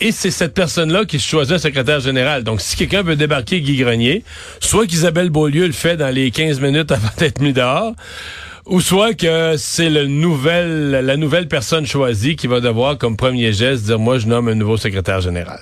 Et 0.00 0.12
c'est 0.12 0.30
cette 0.30 0.52
personne-là 0.52 1.06
qui 1.06 1.18
choisit 1.18 1.54
un 1.54 1.58
secrétaire 1.58 2.00
général. 2.00 2.44
Donc, 2.44 2.60
si 2.60 2.76
quelqu'un 2.76 3.02
veut 3.02 3.16
débarquer 3.16 3.62
Guy 3.62 3.76
Grenier, 3.78 4.24
soit 4.60 4.86
qu'Isabelle 4.86 5.30
Beaulieu 5.30 5.66
le 5.66 5.72
fait 5.72 5.96
dans 5.96 6.14
les 6.14 6.30
15 6.30 6.60
minutes 6.60 6.92
avant 6.92 7.08
d'être 7.18 7.40
mis 7.40 7.54
dehors, 7.54 7.94
ou 8.66 8.80
soit 8.80 9.14
que 9.14 9.54
c'est 9.56 9.88
le 9.88 10.06
nouvel, 10.06 10.90
la 10.90 11.16
nouvelle 11.16 11.48
personne 11.48 11.86
choisie 11.86 12.36
qui 12.36 12.46
va 12.46 12.60
devoir, 12.60 12.98
comme 12.98 13.16
premier 13.16 13.52
geste, 13.52 13.84
dire, 13.84 13.98
moi, 13.98 14.18
je 14.18 14.26
nomme 14.26 14.48
un 14.48 14.54
nouveau 14.54 14.76
secrétaire 14.76 15.20
général. 15.20 15.60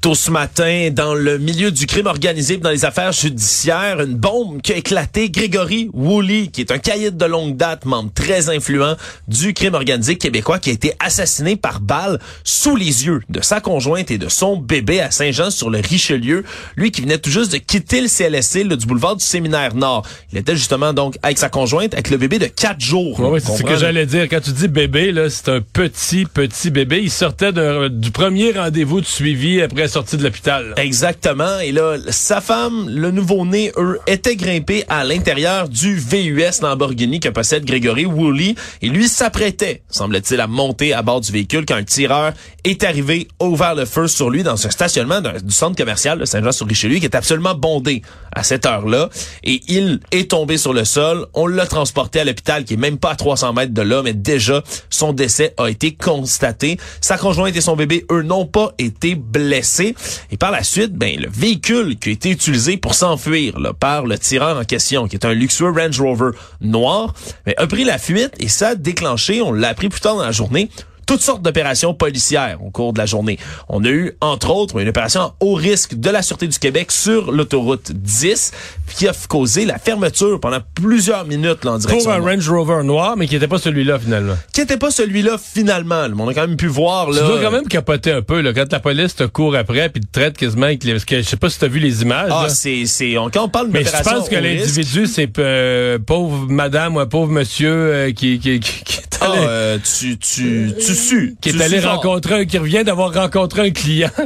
Tôt 0.00 0.14
ce 0.14 0.30
matin, 0.30 0.88
dans 0.90 1.14
le 1.14 1.36
milieu 1.36 1.70
du 1.70 1.84
crime 1.84 2.06
organisé, 2.06 2.56
dans 2.56 2.70
les 2.70 2.86
affaires 2.86 3.12
judiciaires, 3.12 4.00
une 4.00 4.14
bombe 4.14 4.62
qui 4.62 4.72
a 4.72 4.76
éclaté. 4.76 5.28
Grégory 5.28 5.90
Woolley, 5.92 6.46
qui 6.46 6.62
est 6.62 6.72
un 6.72 6.78
caïd 6.78 7.18
de 7.18 7.24
longue 7.26 7.58
date, 7.58 7.84
membre 7.84 8.10
très 8.14 8.48
influent 8.48 8.96
du 9.28 9.52
crime 9.52 9.74
organisé 9.74 10.16
québécois, 10.16 10.58
qui 10.58 10.70
a 10.70 10.72
été 10.72 10.94
assassiné 11.00 11.56
par 11.56 11.80
balle 11.80 12.18
sous 12.44 12.76
les 12.76 13.04
yeux 13.04 13.20
de 13.28 13.42
sa 13.42 13.60
conjointe 13.60 14.10
et 14.10 14.16
de 14.16 14.30
son 14.30 14.56
bébé 14.56 15.02
à 15.02 15.10
Saint-Jean 15.10 15.50
sur 15.50 15.68
le 15.68 15.80
Richelieu. 15.80 16.44
Lui 16.76 16.92
qui 16.92 17.02
venait 17.02 17.18
tout 17.18 17.30
juste 17.30 17.52
de 17.52 17.58
quitter 17.58 18.00
le 18.00 18.08
CLSC 18.08 18.64
là, 18.64 18.76
du 18.76 18.86
boulevard 18.86 19.16
du 19.16 19.24
Séminaire 19.24 19.74
Nord. 19.74 20.06
Il 20.32 20.38
était 20.38 20.56
justement 20.56 20.94
donc 20.94 21.18
avec 21.22 21.36
sa 21.36 21.50
conjointe, 21.50 21.92
avec 21.92 22.08
le 22.08 22.16
bébé 22.16 22.38
de 22.38 22.46
quatre 22.46 22.80
jours. 22.80 23.20
Ouais, 23.20 23.38
c'est 23.38 23.54
ce 23.54 23.62
que 23.62 23.76
j'allais 23.76 24.06
dire. 24.06 24.28
Quand 24.30 24.40
tu 24.40 24.52
dis 24.52 24.68
bébé, 24.68 25.12
là, 25.12 25.28
c'est 25.28 25.50
un 25.50 25.60
petit, 25.60 26.24
petit 26.24 26.70
bébé. 26.70 27.00
Il 27.02 27.10
sortait 27.10 27.52
du 27.90 28.10
premier 28.10 28.52
rendez-vous 28.52 29.02
de 29.02 29.06
suivi 29.06 29.60
après 29.60 29.89
sortie 29.90 30.16
de 30.16 30.22
l'hôpital. 30.22 30.74
Exactement. 30.76 31.58
Et 31.60 31.72
là, 31.72 31.98
sa 32.08 32.40
femme, 32.40 32.88
le 32.88 33.10
nouveau-né, 33.10 33.72
eux, 33.76 33.98
étaient 34.06 34.36
grimpés 34.36 34.84
à 34.88 35.04
l'intérieur 35.04 35.68
du 35.68 35.96
VUS 35.96 36.62
Lamborghini 36.62 37.20
que 37.20 37.28
possède 37.28 37.64
Grégory 37.64 38.06
Woolley. 38.06 38.54
Et 38.82 38.88
lui 38.88 39.08
s'apprêtait, 39.08 39.82
semble-t-il, 39.90 40.40
à 40.40 40.46
monter 40.46 40.92
à 40.92 41.02
bord 41.02 41.20
du 41.20 41.32
véhicule 41.32 41.66
quand 41.66 41.74
un 41.74 41.84
tireur 41.84 42.32
est 42.64 42.84
arrivé, 42.84 43.28
ouvert 43.40 43.74
le 43.74 43.84
feu 43.84 44.06
sur 44.06 44.30
lui 44.30 44.42
dans 44.42 44.66
un 44.66 44.70
stationnement 44.70 45.20
du 45.20 45.52
centre 45.52 45.76
commercial 45.76 46.18
de 46.18 46.24
Saint-Jean-sur-Richelieu 46.24 46.98
qui 46.98 47.04
est 47.04 47.14
absolument 47.14 47.54
bondé 47.54 48.02
à 48.32 48.42
cette 48.42 48.66
heure-là. 48.66 49.08
Et 49.44 49.60
il 49.68 50.00
est 50.12 50.30
tombé 50.30 50.56
sur 50.56 50.72
le 50.72 50.84
sol. 50.84 51.26
On 51.34 51.46
l'a 51.46 51.66
transporté 51.66 52.20
à 52.20 52.24
l'hôpital 52.24 52.64
qui 52.64 52.74
est 52.74 52.78
même 52.78 52.98
pas 52.98 53.10
à 53.10 53.16
300 53.16 53.52
mètres 53.54 53.74
de 53.74 53.82
là, 53.82 54.02
mais 54.02 54.12
déjà, 54.12 54.62
son 54.88 55.12
décès 55.12 55.54
a 55.56 55.68
été 55.68 55.94
constaté. 55.94 56.78
Sa 57.00 57.18
conjointe 57.18 57.56
et 57.56 57.60
son 57.60 57.76
bébé, 57.76 58.04
eux, 58.10 58.22
n'ont 58.22 58.46
pas 58.46 58.72
été 58.78 59.14
blessés. 59.14 59.79
Et 59.80 60.36
par 60.38 60.50
la 60.50 60.62
suite, 60.62 60.94
ben, 60.94 61.18
le 61.20 61.28
véhicule 61.28 61.98
qui 61.98 62.10
a 62.10 62.12
été 62.12 62.30
utilisé 62.30 62.76
pour 62.76 62.94
s'enfuir 62.94 63.54
par 63.78 64.06
le 64.06 64.18
tireur 64.18 64.58
en 64.58 64.64
question, 64.64 65.08
qui 65.08 65.16
est 65.16 65.24
un 65.24 65.32
luxueux 65.32 65.70
Range 65.70 66.00
Rover 66.00 66.30
noir, 66.60 67.14
ben, 67.46 67.54
a 67.56 67.66
pris 67.66 67.84
la 67.84 67.98
fuite 67.98 68.32
et 68.38 68.48
ça 68.48 68.68
a 68.68 68.74
déclenché, 68.74 69.42
on 69.42 69.52
l'a 69.52 69.68
appris 69.68 69.88
plus 69.88 70.00
tard 70.00 70.16
dans 70.16 70.22
la 70.22 70.32
journée, 70.32 70.70
toutes 71.10 71.22
sortes 71.22 71.42
d'opérations 71.42 71.92
policières 71.92 72.58
au 72.64 72.70
cours 72.70 72.92
de 72.92 72.98
la 72.98 73.04
journée. 73.04 73.36
On 73.68 73.84
a 73.84 73.88
eu, 73.88 74.12
entre 74.20 74.50
autres, 74.54 74.78
une 74.80 74.88
opération 74.88 75.32
haut 75.40 75.54
risque 75.54 75.96
de 75.96 76.08
la 76.08 76.22
Sûreté 76.22 76.46
du 76.46 76.56
Québec 76.56 76.92
sur 76.92 77.32
l'autoroute 77.32 77.90
10 77.90 78.52
qui 78.96 79.08
a 79.08 79.12
causé 79.28 79.64
la 79.64 79.78
fermeture 79.80 80.38
pendant 80.38 80.60
plusieurs 80.74 81.24
minutes 81.24 81.64
là, 81.64 81.72
en 81.72 81.78
direction. 81.78 82.12
Pour 82.12 82.12
un 82.12 82.20
Range 82.30 82.48
Rover 82.48 82.84
noir, 82.84 83.16
mais 83.16 83.26
qui 83.26 83.34
n'était 83.34 83.48
pas 83.48 83.58
celui-là 83.58 83.98
finalement. 83.98 84.36
Qui 84.52 84.60
n'était 84.60 84.76
pas 84.76 84.92
celui-là 84.92 85.36
finalement. 85.36 86.06
là. 86.06 86.14
On 86.16 86.28
a 86.28 86.32
quand 86.34 86.46
même 86.46 86.56
pu 86.56 86.68
voir 86.68 87.10
là. 87.10 87.20
Tu 87.22 87.26
dois 87.26 87.40
quand 87.42 87.50
même 87.50 87.66
capoter 87.66 88.12
un 88.12 88.22
peu 88.22 88.40
là, 88.40 88.52
quand 88.52 88.70
la 88.70 88.78
police 88.78 89.16
te 89.16 89.24
court 89.24 89.56
après 89.56 89.88
puis 89.88 90.00
te 90.00 90.12
traite 90.12 90.36
quasiment 90.38 90.66
avec 90.66 90.84
les... 90.84 90.92
Parce 90.92 91.04
que 91.06 91.16
je 91.16 91.22
sais 91.28 91.36
pas 91.36 91.50
si 91.50 91.58
tu 91.58 91.64
as 91.64 91.68
vu 91.68 91.80
les 91.80 92.02
images. 92.02 92.30
Ah, 92.32 92.48
c'est, 92.48 92.86
c'est, 92.86 93.18
on- 93.18 93.30
quand 93.30 93.42
on 93.46 93.48
parle 93.48 93.66
Mais 93.72 93.82
je 93.82 93.90
pense 94.08 94.28
que 94.28 94.36
l'individu, 94.36 95.08
c'est 95.08 95.28
euh, 95.40 95.98
pauvre 95.98 96.46
madame 96.48 96.94
ou 96.94 97.00
un 97.00 97.06
pauvre 97.06 97.32
monsieur 97.32 97.72
euh, 97.72 98.12
qui, 98.12 98.38
qui, 98.38 98.60
qui, 98.60 98.84
qui 98.84 99.00
ah, 99.20 99.32
allé, 99.32 99.38
euh, 99.46 99.78
tu, 99.98 100.18
tu, 100.18 100.72
tu 100.78 100.94
sues. 100.94 101.36
qui 101.40 101.52
Tu 101.52 101.58
est 101.58 101.62
allé 101.62 101.80
rencontrer 101.80 102.34
un, 102.34 102.44
qui 102.44 102.58
revient 102.58 102.82
d'avoir 102.84 103.12
rencontré 103.12 103.68
un 103.68 103.70
client. 103.70 104.10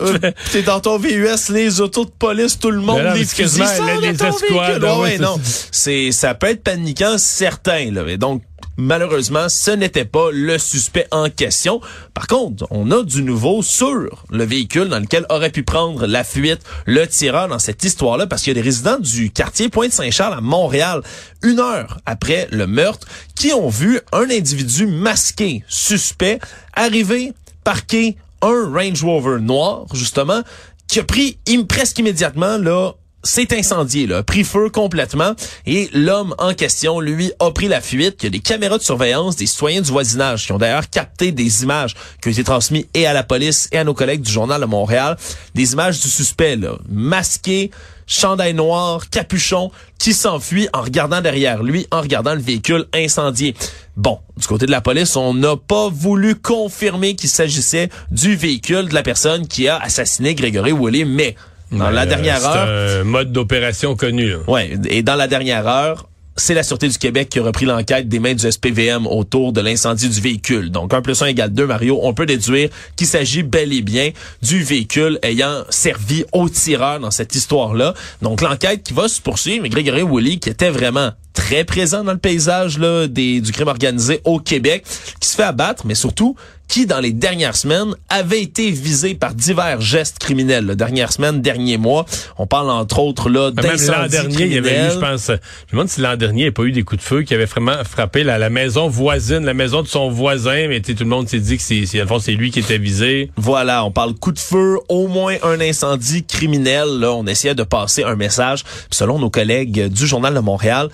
Euh, 0.00 0.18
T'es 0.52 0.62
dans 0.62 0.80
ton 0.80 0.98
VUS, 0.98 1.50
les 1.50 1.80
autos 1.80 2.04
de 2.04 2.10
police, 2.10 2.58
tout 2.58 2.70
le 2.70 2.80
monde, 2.80 2.98
Ben 2.98 3.04
là, 3.04 3.14
les 3.14 3.24
fusils, 3.24 3.62
les- 4.00 4.08
escouades, 4.24 4.82
ah 4.84 4.96
Ouais, 4.98 5.02
ouais, 5.02 5.18
non. 5.18 5.36
ça. 5.42 5.66
C'est, 5.70 6.12
ça 6.12 6.34
peut 6.34 6.48
être 6.48 6.62
paniquant, 6.62 7.16
certain, 7.18 7.90
là. 7.92 8.02
Et 8.08 8.16
donc, 8.16 8.42
malheureusement, 8.76 9.48
ce 9.48 9.70
n'était 9.70 10.04
pas 10.04 10.30
le 10.32 10.58
suspect 10.58 11.06
en 11.10 11.30
question. 11.30 11.80
Par 12.14 12.26
contre, 12.26 12.66
on 12.70 12.90
a 12.90 13.02
du 13.02 13.22
nouveau 13.22 13.62
sur 13.62 14.24
le 14.30 14.44
véhicule 14.44 14.88
dans 14.88 14.98
lequel 14.98 15.26
aurait 15.28 15.50
pu 15.50 15.62
prendre 15.62 16.06
la 16.06 16.24
fuite 16.24 16.60
le 16.86 17.06
tireur 17.06 17.48
dans 17.48 17.58
cette 17.58 17.84
histoire-là, 17.84 18.26
parce 18.26 18.42
qu'il 18.42 18.50
y 18.50 18.58
a 18.58 18.62
des 18.62 18.66
résidents 18.68 18.98
du 18.98 19.30
quartier 19.30 19.68
Pointe-Saint-Charles 19.68 20.34
à 20.34 20.40
Montréal, 20.40 21.02
une 21.42 21.60
heure 21.60 21.98
après 22.06 22.48
le 22.50 22.66
meurtre, 22.66 23.06
qui 23.34 23.52
ont 23.52 23.68
vu 23.68 24.00
un 24.12 24.30
individu 24.30 24.86
masqué, 24.86 25.64
suspect, 25.68 26.38
arriver, 26.74 27.32
parquer 27.64 28.16
un 28.42 28.70
Range 28.72 29.04
Rover 29.04 29.40
noir, 29.40 29.86
justement, 29.94 30.42
qui 30.88 31.00
a 31.00 31.04
pris 31.04 31.38
presque 31.68 31.98
immédiatement, 31.98 32.58
là, 32.58 32.92
s'est 33.22 33.56
incendié, 33.56 34.06
là, 34.06 34.22
pris 34.22 34.44
feu 34.44 34.68
complètement, 34.68 35.32
et 35.66 35.88
l'homme 35.92 36.34
en 36.38 36.54
question, 36.54 37.00
lui, 37.00 37.32
a 37.38 37.50
pris 37.50 37.68
la 37.68 37.80
fuite. 37.80 38.16
Il 38.20 38.24
y 38.24 38.26
a 38.26 38.30
des 38.30 38.40
caméras 38.40 38.78
de 38.78 38.82
surveillance 38.82 39.36
des 39.36 39.46
citoyens 39.46 39.80
du 39.80 39.90
voisinage 39.90 40.46
qui 40.46 40.52
ont 40.52 40.58
d'ailleurs 40.58 40.90
capté 40.90 41.32
des 41.32 41.62
images 41.62 41.94
qui 42.20 42.28
ont 42.28 42.32
été 42.32 42.44
transmises 42.44 42.86
et 42.94 43.06
à 43.06 43.12
la 43.12 43.22
police 43.22 43.68
et 43.72 43.78
à 43.78 43.84
nos 43.84 43.94
collègues 43.94 44.22
du 44.22 44.32
Journal 44.32 44.60
de 44.60 44.66
Montréal, 44.66 45.16
des 45.54 45.72
images 45.72 46.00
du 46.00 46.08
suspect, 46.08 46.56
là, 46.56 46.78
masqué, 46.88 47.70
chandail 48.06 48.54
noir, 48.54 49.08
capuchon, 49.10 49.70
qui 49.98 50.12
s'enfuit 50.12 50.68
en 50.72 50.82
regardant 50.82 51.20
derrière 51.20 51.62
lui, 51.62 51.86
en 51.90 52.00
regardant 52.00 52.34
le 52.34 52.40
véhicule 52.40 52.86
incendié. 52.92 53.54
Bon, 53.96 54.18
du 54.36 54.46
côté 54.46 54.66
de 54.66 54.70
la 54.70 54.80
police, 54.80 55.16
on 55.16 55.34
n'a 55.34 55.56
pas 55.56 55.88
voulu 55.88 56.34
confirmer 56.34 57.14
qu'il 57.14 57.28
s'agissait 57.28 57.88
du 58.10 58.34
véhicule 58.36 58.88
de 58.88 58.94
la 58.94 59.02
personne 59.02 59.46
qui 59.46 59.68
a 59.68 59.76
assassiné 59.76 60.34
Grégory 60.34 60.72
Woolley, 60.72 61.04
mais 61.04 61.36
dans 61.72 61.90
la 61.90 62.06
dernière 62.06 62.40
c'est 62.40 62.46
heure, 62.46 63.00
un 63.00 63.04
mode 63.04 63.32
d'opération 63.32 63.96
connu. 63.96 64.34
Ouais, 64.46 64.78
et 64.88 65.02
dans 65.02 65.16
la 65.16 65.26
dernière 65.26 65.66
heure, 65.66 66.08
c'est 66.36 66.54
la 66.54 66.62
Sûreté 66.62 66.88
du 66.88 66.96
Québec 66.96 67.28
qui 67.28 67.38
a 67.38 67.42
repris 67.42 67.66
l'enquête 67.66 68.08
des 68.08 68.18
mains 68.18 68.34
du 68.34 68.50
SPVM 68.50 69.06
autour 69.06 69.52
de 69.52 69.60
l'incendie 69.60 70.08
du 70.08 70.20
véhicule. 70.20 70.70
Donc, 70.70 70.94
1 70.94 71.02
plus 71.02 71.20
1 71.20 71.26
égale 71.26 71.52
2, 71.52 71.66
Mario. 71.66 72.00
On 72.02 72.14
peut 72.14 72.26
déduire 72.26 72.70
qu'il 72.96 73.06
s'agit 73.06 73.42
bel 73.42 73.72
et 73.72 73.82
bien 73.82 74.10
du 74.42 74.62
véhicule 74.62 75.18
ayant 75.22 75.64
servi 75.68 76.24
au 76.32 76.48
tireur 76.48 77.00
dans 77.00 77.10
cette 77.10 77.34
histoire-là. 77.34 77.94
Donc, 78.22 78.40
l'enquête 78.40 78.82
qui 78.82 78.94
va 78.94 79.08
se 79.08 79.20
poursuivre, 79.20 79.62
mais 79.62 79.68
Grégory 79.68 80.02
Woolley, 80.02 80.38
qui 80.38 80.48
était 80.48 80.70
vraiment 80.70 81.10
très 81.32 81.64
présent 81.64 82.04
dans 82.04 82.12
le 82.12 82.18
paysage 82.18 82.78
là, 82.78 83.06
des, 83.06 83.40
du 83.40 83.52
crime 83.52 83.68
organisé 83.68 84.20
au 84.24 84.38
Québec, 84.38 84.84
qui 85.20 85.28
se 85.28 85.36
fait 85.36 85.42
abattre, 85.42 85.86
mais 85.86 85.94
surtout 85.94 86.36
qui, 86.72 86.86
dans 86.86 87.00
les 87.00 87.12
dernières 87.12 87.54
semaines, 87.54 87.94
avait 88.08 88.40
été 88.40 88.70
visé 88.70 89.12
par 89.14 89.34
divers 89.34 89.82
gestes 89.82 90.18
criminels. 90.18 90.64
Là, 90.64 90.74
dernières 90.74 91.12
semaines, 91.12 91.42
derniers 91.42 91.76
mois. 91.76 92.06
On 92.38 92.46
parle 92.46 92.70
entre 92.70 92.98
autres 92.98 93.28
là 93.28 93.50
Même 93.54 93.76
l'an 93.88 94.06
dernier, 94.06 94.46
il 94.46 94.54
y 94.54 94.56
avait 94.56 94.86
eu, 94.86 94.90
je 94.92 94.98
pense, 94.98 95.26
je 95.26 95.32
me 95.32 95.72
demande 95.72 95.88
si 95.88 96.00
l'an 96.00 96.16
dernier, 96.16 96.40
il 96.40 96.44
n'y 96.44 96.48
a 96.48 96.52
pas 96.52 96.62
eu 96.62 96.72
des 96.72 96.82
coups 96.82 97.02
de 97.02 97.06
feu 97.06 97.22
qui 97.24 97.34
avaient 97.34 97.44
vraiment 97.44 97.84
frappé 97.84 98.24
la, 98.24 98.38
la 98.38 98.48
maison 98.48 98.88
voisine, 98.88 99.44
la 99.44 99.52
maison 99.52 99.82
de 99.82 99.86
son 99.86 100.08
voisin, 100.08 100.66
mais 100.68 100.80
tout 100.80 100.94
le 100.98 101.04
monde 101.04 101.28
s'est 101.28 101.40
dit 101.40 101.58
que 101.58 101.62
c'est, 101.62 101.84
c'est, 101.84 102.32
lui 102.32 102.50
qui 102.50 102.60
était 102.60 102.78
visé. 102.78 103.30
Voilà, 103.36 103.84
on 103.84 103.90
parle 103.90 104.14
coup 104.14 104.32
de 104.32 104.38
feu, 104.38 104.78
au 104.88 105.08
moins 105.08 105.36
un 105.42 105.60
incendie 105.60 106.24
criminel. 106.24 106.88
Là, 107.00 107.12
on 107.12 107.26
essayait 107.26 107.54
de 107.54 107.64
passer 107.64 108.02
un 108.02 108.16
message. 108.16 108.64
Puis 108.64 108.96
selon 108.96 109.18
nos 109.18 109.28
collègues 109.28 109.88
du 109.88 110.06
Journal 110.06 110.32
de 110.32 110.40
Montréal, 110.40 110.88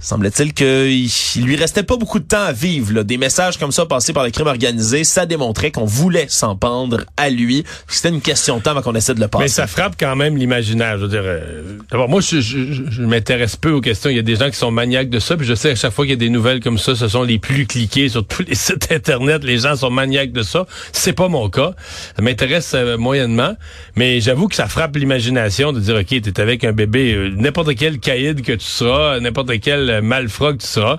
semblait-il 0.00 0.52
qu'il 0.52 1.06
il 1.36 1.44
lui 1.44 1.56
restait 1.56 1.82
pas 1.82 1.96
beaucoup 1.96 2.18
de 2.18 2.24
temps 2.24 2.42
à 2.44 2.52
vivre. 2.52 2.92
Là. 2.92 3.02
Des 3.04 3.16
messages 3.18 3.58
comme 3.58 3.72
ça 3.72 3.86
passés 3.86 4.12
par 4.12 4.24
le 4.24 4.30
crime 4.30 4.46
organisé, 4.46 5.04
ça 5.04 5.26
démontrait 5.26 5.70
qu'on 5.70 5.84
voulait 5.84 6.26
s'en 6.28 6.56
pendre 6.56 7.00
à 7.16 7.30
lui. 7.30 7.64
C'était 7.88 8.08
une 8.10 8.20
question 8.20 8.58
de 8.58 8.62
temps 8.62 8.70
avant 8.72 8.82
qu'on 8.82 8.94
essaie 8.94 9.14
de 9.14 9.20
le 9.20 9.28
passer. 9.28 9.44
Mais 9.44 9.48
ça 9.48 9.66
frappe 9.66 9.94
quand 9.98 10.16
même 10.16 10.36
l'imaginaire. 10.36 10.98
Je 10.98 11.02
veux 11.02 11.08
dire, 11.08 11.22
euh, 11.24 11.78
d'abord, 11.90 12.08
moi, 12.08 12.20
je, 12.20 12.40
je, 12.40 12.72
je- 12.72 12.90
je 12.90 13.02
m'intéresse 13.02 13.56
peu 13.56 13.70
aux 13.72 13.80
questions. 13.80 14.10
Il 14.10 14.16
y 14.16 14.18
a 14.18 14.22
des 14.22 14.36
gens 14.36 14.50
qui 14.50 14.56
sont 14.56 14.70
maniaques 14.70 15.10
de 15.10 15.18
ça, 15.18 15.36
puis 15.36 15.46
je 15.46 15.54
sais 15.54 15.70
à 15.70 15.74
chaque 15.74 15.92
fois 15.92 16.04
qu'il 16.04 16.12
y 16.12 16.14
a 16.14 16.16
des 16.16 16.28
nouvelles 16.30 16.60
comme 16.60 16.78
ça, 16.78 16.94
ce 16.94 17.08
sont 17.08 17.22
les 17.22 17.38
plus 17.38 17.66
cliqués 17.66 18.08
sur 18.08 18.26
tous 18.26 18.42
les 18.46 18.54
sites 18.54 18.90
internet. 18.92 19.44
Les 19.44 19.58
gens 19.58 19.76
sont 19.76 19.90
maniaques 19.90 20.32
de 20.32 20.42
ça. 20.42 20.66
C'est 20.92 21.12
pas 21.12 21.28
mon 21.28 21.48
cas. 21.48 21.72
Ça 22.16 22.22
m'intéresse 22.22 22.72
euh, 22.74 22.96
moyennement, 22.98 23.56
mais 23.96 24.20
j'avoue 24.20 24.48
que 24.48 24.54
ça 24.54 24.68
frappe 24.68 24.96
l'imagination 24.96 25.72
de 25.72 25.80
dire, 25.80 25.96
ok, 25.96 26.06
t'es 26.22 26.40
avec 26.40 26.64
un 26.64 26.72
bébé, 26.72 27.12
euh, 27.14 27.30
n'importe 27.36 27.74
quel 27.74 27.98
caïd 27.98 28.42
que 28.42 28.52
tu 28.52 28.66
seras, 28.66 29.20
n'importe 29.20 29.58
quel 29.60 29.93
euh, 29.98 30.02
malfrat 30.02 30.52
que 30.52 30.58
tu 30.58 30.66
seras. 30.66 30.98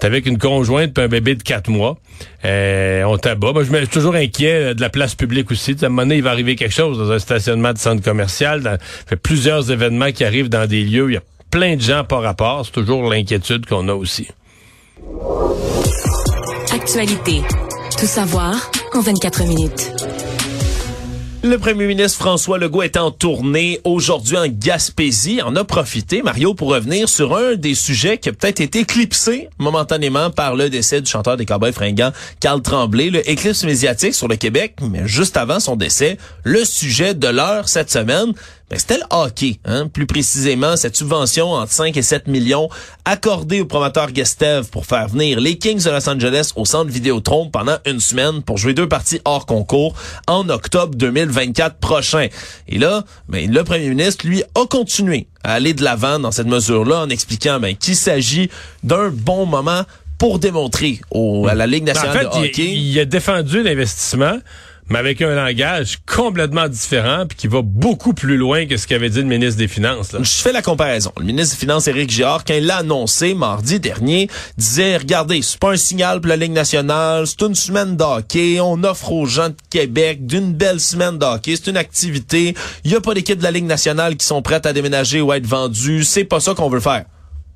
T'es 0.00 0.06
avec 0.06 0.26
une 0.26 0.38
conjointe 0.38 0.94
puis 0.94 1.04
un 1.04 1.08
bébé 1.08 1.34
de 1.34 1.42
quatre 1.42 1.68
mois. 1.68 1.98
Euh, 2.44 3.04
on 3.04 3.18
t'abat. 3.18 3.52
Moi, 3.52 3.64
je 3.64 3.76
suis 3.76 3.88
toujours 3.88 4.14
inquiet 4.14 4.70
euh, 4.70 4.74
de 4.74 4.80
la 4.80 4.88
place 4.88 5.14
publique 5.14 5.50
aussi. 5.50 5.76
À 5.82 5.86
un 5.86 5.88
moment 5.90 6.02
donné, 6.02 6.16
il 6.16 6.22
va 6.22 6.30
arriver 6.30 6.56
quelque 6.56 6.74
chose 6.74 6.98
dans 6.98 7.10
un 7.10 7.18
stationnement 7.18 7.72
de 7.72 7.78
centre 7.78 8.02
commercial. 8.02 8.62
Dans, 8.62 8.78
fait 8.80 9.16
plusieurs 9.16 9.70
événements 9.70 10.10
qui 10.10 10.24
arrivent 10.24 10.48
dans 10.48 10.66
des 10.66 10.82
lieux. 10.82 11.10
Il 11.10 11.14
y 11.14 11.18
a 11.18 11.22
plein 11.50 11.76
de 11.76 11.82
gens 11.82 12.04
par 12.04 12.22
rapport. 12.22 12.64
C'est 12.64 12.72
toujours 12.72 13.10
l'inquiétude 13.10 13.66
qu'on 13.66 13.88
a 13.88 13.94
aussi. 13.94 14.28
Actualité. 16.72 17.42
Tout 17.98 18.06
savoir 18.06 18.70
en 18.94 19.00
24 19.00 19.44
minutes. 19.44 20.29
Le 21.50 21.58
premier 21.58 21.88
ministre 21.88 22.20
François 22.20 22.58
Legault 22.58 22.84
est 22.84 22.96
en 22.96 23.10
tournée 23.10 23.80
aujourd'hui 23.82 24.36
en 24.36 24.46
Gaspésie. 24.46 25.42
En 25.42 25.56
a 25.56 25.64
profité, 25.64 26.22
Mario, 26.22 26.54
pour 26.54 26.68
revenir 26.68 27.08
sur 27.08 27.36
un 27.36 27.56
des 27.56 27.74
sujets 27.74 28.18
qui 28.18 28.28
a 28.28 28.32
peut-être 28.32 28.60
été 28.60 28.78
éclipsé 28.78 29.48
momentanément 29.58 30.30
par 30.30 30.54
le 30.54 30.70
décès 30.70 31.00
du 31.00 31.10
chanteur 31.10 31.36
des 31.36 31.46
Cowboys 31.46 31.72
fringants, 31.72 32.12
Carl 32.38 32.62
Tremblay. 32.62 33.10
Le 33.10 33.28
éclipse 33.28 33.64
médiatique 33.64 34.14
sur 34.14 34.28
le 34.28 34.36
Québec, 34.36 34.76
mais 34.80 35.08
juste 35.08 35.36
avant 35.36 35.58
son 35.58 35.74
décès, 35.74 36.18
le 36.44 36.64
sujet 36.64 37.14
de 37.14 37.26
l'heure 37.26 37.68
cette 37.68 37.90
semaine, 37.90 38.32
ben, 38.70 38.78
c'était 38.78 38.98
le 38.98 39.02
hockey. 39.10 39.58
Hein? 39.64 39.88
Plus 39.88 40.06
précisément, 40.06 40.76
cette 40.76 40.96
subvention 40.96 41.50
entre 41.52 41.72
5 41.72 41.96
et 41.96 42.02
7 42.02 42.28
millions 42.28 42.68
accordée 43.04 43.60
au 43.60 43.66
promoteur 43.66 44.12
Guestev 44.12 44.68
pour 44.70 44.86
faire 44.86 45.08
venir 45.08 45.40
les 45.40 45.58
Kings 45.58 45.82
de 45.82 45.90
Los 45.90 46.08
Angeles 46.08 46.52
au 46.54 46.64
centre 46.64 46.90
Vidéotron 46.90 47.50
pendant 47.50 47.78
une 47.84 47.98
semaine 48.00 48.42
pour 48.42 48.58
jouer 48.58 48.72
deux 48.72 48.88
parties 48.88 49.20
hors 49.24 49.44
concours 49.44 49.94
en 50.28 50.48
octobre 50.48 50.94
2024 50.94 51.76
prochain. 51.78 52.28
Et 52.68 52.78
là, 52.78 53.04
ben, 53.28 53.50
le 53.52 53.64
premier 53.64 53.88
ministre, 53.88 54.26
lui, 54.26 54.42
a 54.54 54.66
continué 54.66 55.26
à 55.42 55.54
aller 55.54 55.74
de 55.74 55.82
l'avant 55.82 56.18
dans 56.20 56.30
cette 56.30 56.46
mesure-là 56.46 57.00
en 57.00 57.08
expliquant 57.08 57.58
ben, 57.58 57.74
qu'il 57.74 57.96
s'agit 57.96 58.50
d'un 58.84 59.10
bon 59.10 59.46
moment 59.46 59.82
pour 60.18 60.38
démontrer 60.38 61.00
au, 61.10 61.48
à 61.48 61.54
la 61.54 61.66
Ligue 61.66 61.84
Ben, 61.86 61.94
nationale 61.94 62.26
en 62.28 62.32
fait, 62.32 62.38
de 62.38 62.44
il- 62.44 62.50
hockey. 62.50 62.72
il, 62.74 63.00
a 63.00 63.04
défendu 63.06 63.62
l'investissement, 63.62 64.36
mais 64.90 64.98
avec 64.98 65.22
un 65.22 65.34
langage 65.34 65.98
complètement 66.04 66.68
différent, 66.68 67.24
puis 67.26 67.36
qui 67.36 67.48
va 67.48 67.62
beaucoup 67.62 68.12
plus 68.12 68.36
loin 68.36 68.66
que 68.66 68.76
ce 68.76 68.86
qu'avait 68.86 69.08
dit 69.08 69.20
le 69.20 69.26
ministre 69.26 69.56
des 69.56 69.68
Finances. 69.68 70.16
Je 70.20 70.42
fais 70.42 70.52
la 70.52 70.62
comparaison. 70.62 71.12
Le 71.16 71.24
ministre 71.24 71.54
des 71.54 71.60
Finances, 71.60 71.86
Éric 71.86 72.10
Girard, 72.10 72.44
quand 72.44 72.54
il 72.54 72.66
l'a 72.66 72.78
annoncé 72.78 73.34
mardi 73.34 73.78
dernier, 73.78 74.28
disait, 74.58 74.96
regardez, 74.96 75.42
c'est 75.42 75.60
pas 75.60 75.70
un 75.70 75.76
signal 75.76 76.20
pour 76.20 76.28
la 76.28 76.36
Ligue 76.36 76.52
nationale, 76.52 77.26
c'est 77.26 77.40
une 77.42 77.54
semaine 77.54 77.96
d'hockey, 77.96 78.58
on 78.60 78.82
offre 78.82 79.12
aux 79.12 79.26
gens 79.26 79.50
de 79.50 79.56
Québec 79.70 80.26
d'une 80.26 80.52
belle 80.52 80.80
semaine 80.80 81.18
d'hockey, 81.18 81.54
c'est 81.54 81.70
une 81.70 81.76
activité, 81.76 82.54
il 82.84 82.90
y 82.90 82.96
a 82.96 83.00
pas 83.00 83.14
d'équipe 83.14 83.38
de 83.38 83.44
la 83.44 83.52
Ligue 83.52 83.66
nationale 83.66 84.16
qui 84.16 84.26
sont 84.26 84.42
prêtes 84.42 84.66
à 84.66 84.72
déménager 84.72 85.20
ou 85.20 85.30
à 85.30 85.36
être 85.36 85.46
vendues, 85.46 86.04
c'est 86.04 86.24
pas 86.24 86.40
ça 86.40 86.54
qu'on 86.54 86.68
veut 86.68 86.80
faire. 86.80 87.04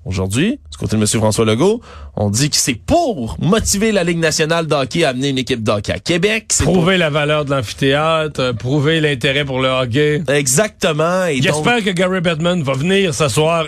Aujourd'hui, 0.05 0.59
du 0.71 0.77
côté 0.79 0.97
de 0.97 1.01
M. 1.01 1.07
François 1.07 1.47
Legault, 1.47 1.81
on 2.17 2.29
dit 2.29 2.51
que 2.51 2.57
c'est 2.57 2.75
pour 2.75 3.37
motiver 3.41 3.91
la 3.91 4.05
Ligue 4.05 4.19
nationale 4.19 4.67
d'hockey 4.67 5.03
à 5.05 5.09
amener 5.11 5.31
une 5.31 5.39
équipe 5.39 5.63
d'hockey 5.63 5.93
à 5.93 5.99
Québec. 5.99 6.53
Pour- 6.63 6.75
Prouver 6.75 6.99
la 6.99 7.09
valeur 7.09 7.47
de 7.47 7.51
l'amphithéâtre, 7.51 8.41
euh, 8.41 8.53
prouver 8.53 9.01
l'intérêt 9.01 9.47
pour 9.47 9.61
le 9.61 9.69
hockey. 9.69 10.23
Exactement. 10.29 11.27
Donc- 11.27 11.43
J'espère 11.43 11.83
que 11.83 11.91
Gary 11.91 12.21
Bettman 12.21 12.63
va 12.63 12.75
venir 12.75 13.15
s'asseoir 13.15 13.65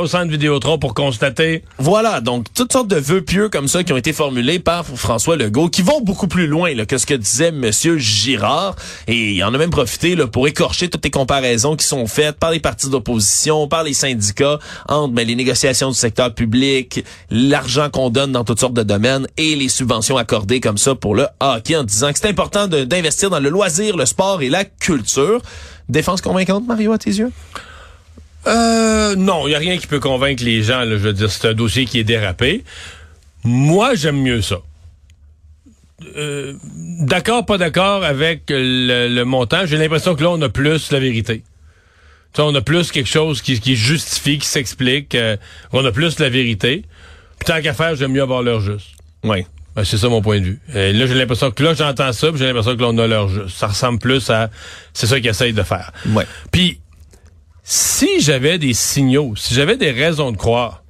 au 0.00 0.06
centre 0.06 0.30
Vidéotron 0.30 0.78
pour 0.78 0.94
constater. 0.94 1.62
Voilà, 1.78 2.22
donc 2.22 2.46
toutes 2.54 2.72
sortes 2.72 2.88
de 2.88 2.96
vœux 2.96 3.20
pieux 3.22 3.50
comme 3.50 3.68
ça 3.68 3.84
qui 3.84 3.92
ont 3.92 3.96
été 3.98 4.14
formulés 4.14 4.58
par 4.60 4.86
François 4.86 5.36
Legault, 5.36 5.68
qui 5.68 5.82
vont 5.82 6.00
beaucoup 6.00 6.28
plus 6.28 6.46
loin 6.46 6.72
là, 6.74 6.86
que 6.86 6.96
ce 6.96 7.04
que 7.04 7.14
disait 7.14 7.52
Monsieur 7.52 7.98
Girard. 7.98 8.74
Et 9.06 9.32
il 9.32 9.44
en 9.44 9.52
a 9.52 9.58
même 9.58 9.70
profité 9.70 10.16
là, 10.16 10.26
pour 10.26 10.48
écorcher 10.48 10.88
toutes 10.88 11.04
les 11.04 11.10
comparaisons 11.10 11.76
qui 11.76 11.84
sont 11.86 12.06
faites 12.06 12.38
par 12.38 12.52
les 12.52 12.60
partis 12.60 12.88
d'opposition, 12.88 13.68
par 13.68 13.82
les 13.82 13.92
syndicats, 13.92 14.58
entre 14.88 15.12
ben, 15.12 15.26
les 15.26 15.34
négociations 15.36 15.73
du 15.74 15.94
secteur 15.94 16.34
public, 16.34 17.04
l'argent 17.30 17.90
qu'on 17.90 18.10
donne 18.10 18.32
dans 18.32 18.44
toutes 18.44 18.60
sortes 18.60 18.74
de 18.74 18.82
domaines 18.82 19.26
et 19.36 19.56
les 19.56 19.68
subventions 19.68 20.16
accordées 20.16 20.60
comme 20.60 20.78
ça 20.78 20.94
pour 20.94 21.14
le 21.14 21.26
hockey 21.40 21.76
en 21.76 21.84
disant 21.84 22.12
que 22.12 22.18
c'est 22.18 22.28
important 22.28 22.66
d'investir 22.68 23.30
dans 23.30 23.40
le 23.40 23.50
loisir, 23.50 23.96
le 23.96 24.06
sport 24.06 24.42
et 24.42 24.48
la 24.48 24.64
culture. 24.64 25.40
Défense 25.88 26.20
convaincante, 26.20 26.66
Mario, 26.66 26.92
à 26.92 26.98
tes 26.98 27.10
yeux? 27.10 27.30
Euh, 28.46 29.16
non, 29.16 29.46
il 29.46 29.50
n'y 29.50 29.54
a 29.54 29.58
rien 29.58 29.76
qui 29.78 29.86
peut 29.86 30.00
convaincre 30.00 30.44
les 30.44 30.62
gens. 30.62 30.82
je 30.84 30.94
veux 30.94 31.12
dire, 31.12 31.30
c'est 31.30 31.48
un 31.48 31.54
dossier 31.54 31.84
qui 31.86 31.98
est 31.98 32.04
dérapé. 32.04 32.64
Moi, 33.42 33.94
j'aime 33.94 34.20
mieux 34.20 34.42
ça. 34.42 34.56
Euh, 36.16 36.54
d'accord, 37.00 37.46
pas 37.46 37.58
d'accord 37.58 38.04
avec 38.04 38.44
le, 38.48 39.08
le 39.08 39.24
montant. 39.24 39.64
J'ai 39.64 39.76
l'impression 39.76 40.14
que 40.14 40.22
là, 40.22 40.30
on 40.30 40.42
a 40.42 40.48
plus 40.48 40.90
la 40.90 41.00
vérité. 41.00 41.42
On 42.38 42.54
a 42.54 42.60
plus 42.60 42.90
quelque 42.90 43.08
chose 43.08 43.42
qui, 43.42 43.60
qui 43.60 43.76
justifie, 43.76 44.38
qui 44.38 44.46
s'explique. 44.46 45.14
euh, 45.14 45.36
on 45.72 45.84
a 45.84 45.92
plus 45.92 46.18
la 46.18 46.28
vérité. 46.28 46.84
Puis 47.38 47.46
tant 47.46 47.60
qu'à 47.62 47.74
faire, 47.74 47.94
j'aime 47.94 48.12
mieux 48.12 48.22
avoir 48.22 48.42
l'heure 48.42 48.60
juste. 48.60 48.88
Oui. 49.22 49.44
Ben, 49.76 49.84
c'est 49.84 49.96
ça 49.96 50.08
mon 50.08 50.22
point 50.22 50.40
de 50.40 50.44
vue. 50.44 50.60
Et 50.74 50.92
là, 50.92 51.06
j'ai 51.06 51.14
l'impression 51.14 51.50
que 51.50 51.62
là, 51.62 51.74
j'entends 51.74 52.12
ça, 52.12 52.28
puis 52.30 52.38
j'ai 52.38 52.46
l'impression 52.46 52.76
que 52.76 52.82
l'on 52.82 52.96
a 52.98 53.06
l'heure 53.06 53.28
juste. 53.28 53.56
Ça 53.56 53.68
ressemble 53.68 53.98
plus 53.98 54.30
à... 54.30 54.50
C'est 54.92 55.06
ça 55.06 55.18
qu'ils 55.20 55.30
essayent 55.30 55.52
de 55.52 55.62
faire. 55.62 55.92
Ouais. 56.06 56.26
Puis, 56.52 56.80
si 57.64 58.20
j'avais 58.20 58.58
des 58.58 58.74
signaux, 58.74 59.34
si 59.36 59.54
j'avais 59.54 59.76
des 59.76 59.90
raisons 59.90 60.30
de 60.30 60.36
croire 60.36 60.82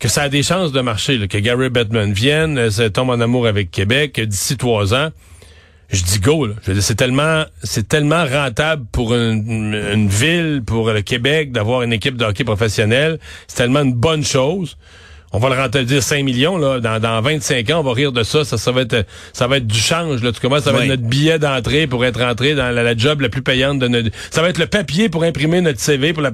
que 0.00 0.08
ça 0.08 0.22
a 0.22 0.28
des 0.28 0.42
chances 0.42 0.72
de 0.72 0.80
marcher, 0.80 1.16
là, 1.16 1.28
que 1.28 1.38
Gary 1.38 1.70
Bettman 1.70 2.12
vienne, 2.12 2.58
euh, 2.58 2.88
tombe 2.88 3.10
en 3.10 3.20
amour 3.20 3.46
avec 3.46 3.70
Québec, 3.70 4.20
d'ici 4.20 4.56
trois 4.56 4.94
ans, 4.94 5.10
je 5.90 6.02
dis 6.02 6.20
go. 6.20 6.46
Là. 6.46 6.54
Je 6.62 6.68
veux 6.68 6.74
dire, 6.74 6.82
c'est 6.82 6.94
tellement, 6.94 7.44
c'est 7.62 7.88
tellement 7.88 8.24
rentable 8.24 8.84
pour 8.92 9.14
une, 9.14 9.74
une 9.74 10.08
ville, 10.08 10.62
pour 10.64 10.90
le 10.90 11.02
Québec, 11.02 11.52
d'avoir 11.52 11.82
une 11.82 11.92
équipe 11.92 12.16
de 12.16 12.24
hockey 12.24 12.44
professionnelle. 12.44 13.18
C'est 13.46 13.56
tellement 13.56 13.82
une 13.82 13.94
bonne 13.94 14.24
chose. 14.24 14.76
On 15.36 15.38
va 15.40 15.48
le 15.48 15.56
rentabiliser 15.60 16.00
5 16.00 16.22
millions 16.22 16.56
là. 16.56 16.78
Dans, 16.78 17.00
dans 17.00 17.20
25 17.20 17.68
ans, 17.70 17.80
on 17.80 17.82
va 17.82 17.92
rire 17.92 18.12
de 18.12 18.22
ça. 18.22 18.44
Ça, 18.44 18.56
ça 18.56 18.70
va 18.70 18.82
être, 18.82 19.04
ça 19.32 19.48
va 19.48 19.56
être 19.56 19.66
du 19.66 19.78
change. 19.78 20.22
Là. 20.22 20.30
Tu 20.30 20.40
commences, 20.40 20.62
ça 20.62 20.70
va 20.70 20.78
Oui. 20.78 20.84
être 20.84 20.90
notre 20.90 21.02
billet 21.02 21.40
d'entrée 21.40 21.88
pour 21.88 22.04
être 22.04 22.22
entré 22.22 22.54
dans 22.54 22.70
la, 22.70 22.84
la 22.84 22.96
job 22.96 23.20
la 23.20 23.28
plus 23.28 23.42
payante 23.42 23.80
de 23.80 23.88
notre. 23.88 24.10
Ça 24.30 24.42
va 24.42 24.48
être 24.48 24.58
le 24.58 24.66
papier 24.66 25.08
pour 25.08 25.24
imprimer 25.24 25.60
notre 25.60 25.80
CV 25.80 26.12
pour 26.12 26.22
la, 26.22 26.30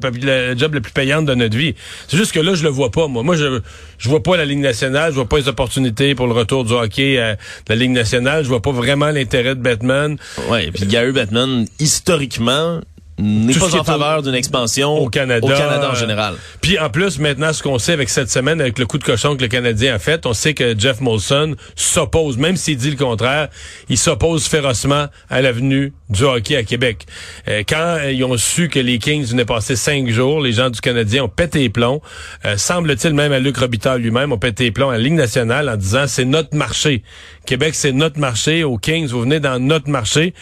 job 0.54 0.74
la 0.74 0.80
plus 0.82 0.92
payante 0.92 1.24
de 1.24 1.34
notre 1.34 1.56
vie. 1.56 1.74
C'est 2.08 2.18
juste 2.18 2.32
que 2.32 2.40
là, 2.40 2.54
je 2.54 2.62
le 2.62 2.68
vois 2.68 2.90
pas. 2.90 3.08
Moi, 3.08 3.22
moi, 3.22 3.36
je, 3.36 3.60
je 3.96 4.08
vois 4.10 4.22
pas 4.22 4.36
la 4.36 4.44
Ligue 4.44 4.58
nationale. 4.60 5.12
Je 5.12 5.16
vois 5.16 5.28
pas 5.28 5.38
les 5.38 5.48
opportunités 5.48 6.14
pour 6.14 6.26
le 6.26 6.34
retour 6.34 6.64
du 6.66 6.74
hockey 6.74 7.18
à 7.18 7.36
la 7.68 7.76
Ligue 7.76 7.92
nationale. 7.92 8.44
Je 8.44 8.48
vois 8.50 8.60
pas 8.60 8.72
vraiment 8.72 9.10
l'intérêt 9.10 9.54
de 9.54 9.62
Batman. 9.62 10.18
Ouais, 10.50 10.66
et 10.66 10.70
puis 10.72 10.84
Gary 10.84 11.12
Bettman, 11.12 11.64
historiquement, 11.78 12.80
n'est 13.20 13.54
pas 13.54 13.74
en 13.74 13.84
faveur 13.84 14.22
d'une 14.22 14.34
expansion 14.34 14.98
au 14.98 15.08
Canada. 15.08 15.46
au 15.46 15.50
Canada 15.50 15.90
en 15.90 15.92
euh, 15.92 15.96
général. 15.96 16.34
Puis 16.60 16.78
en 16.78 16.90
plus, 16.90 17.18
maintenant, 17.18 17.52
ce 17.52 17.62
qu'on 17.62 17.78
sait 17.78 17.92
avec 17.92 18.08
cette 18.08 18.30
semaine, 18.30 18.60
avec 18.60 18.78
le 18.78 18.86
coup 18.86 18.98
de 18.98 19.04
cochon 19.04 19.36
que 19.36 19.42
le 19.42 19.48
Canadien 19.48 19.94
a 19.94 19.98
fait, 19.98 20.26
on 20.26 20.32
sait 20.32 20.54
que 20.54 20.78
Jeff 20.78 21.00
Molson 21.00 21.54
s'oppose, 21.76 22.38
même 22.38 22.56
s'il 22.56 22.76
dit 22.76 22.90
le 22.90 22.96
contraire, 22.96 23.48
il 23.88 23.98
s'oppose 23.98 24.46
férocement 24.46 25.06
à 25.28 25.40
l'avenue 25.42 25.92
du 26.10 26.24
hockey 26.24 26.56
à 26.56 26.64
Québec. 26.64 27.06
Euh, 27.48 27.62
quand 27.66 27.96
euh, 28.00 28.12
ils 28.12 28.24
ont 28.24 28.36
su 28.36 28.68
que 28.68 28.80
les 28.80 28.98
Kings 28.98 29.24
venaient 29.24 29.44
passer 29.44 29.76
cinq 29.76 30.08
jours, 30.08 30.40
les 30.40 30.52
gens 30.52 30.70
du 30.70 30.80
Canadien 30.80 31.24
ont 31.24 31.28
pété 31.28 31.60
les 31.60 31.68
plombs. 31.70 32.02
Euh, 32.44 32.56
Semble-t-il 32.56 33.14
même 33.14 33.32
à 33.32 33.38
Luc 33.38 33.56
Robitaille 33.56 34.00
lui-même 34.00 34.32
ont 34.32 34.38
pété 34.38 34.64
les 34.64 34.70
plombs 34.70 34.90
à 34.90 34.94
la 34.94 34.98
Ligue 34.98 35.14
nationale 35.14 35.68
en 35.68 35.76
disant 35.76 36.04
c'est 36.06 36.24
notre 36.24 36.54
marché. 36.54 37.02
Québec, 37.46 37.74
c'est 37.74 37.92
notre 37.92 38.18
marché. 38.18 38.64
Aux 38.64 38.78
Kings, 38.78 39.08
vous 39.08 39.22
venez 39.22 39.40
dans 39.40 39.58
notre 39.58 39.88
marché. 39.88 40.34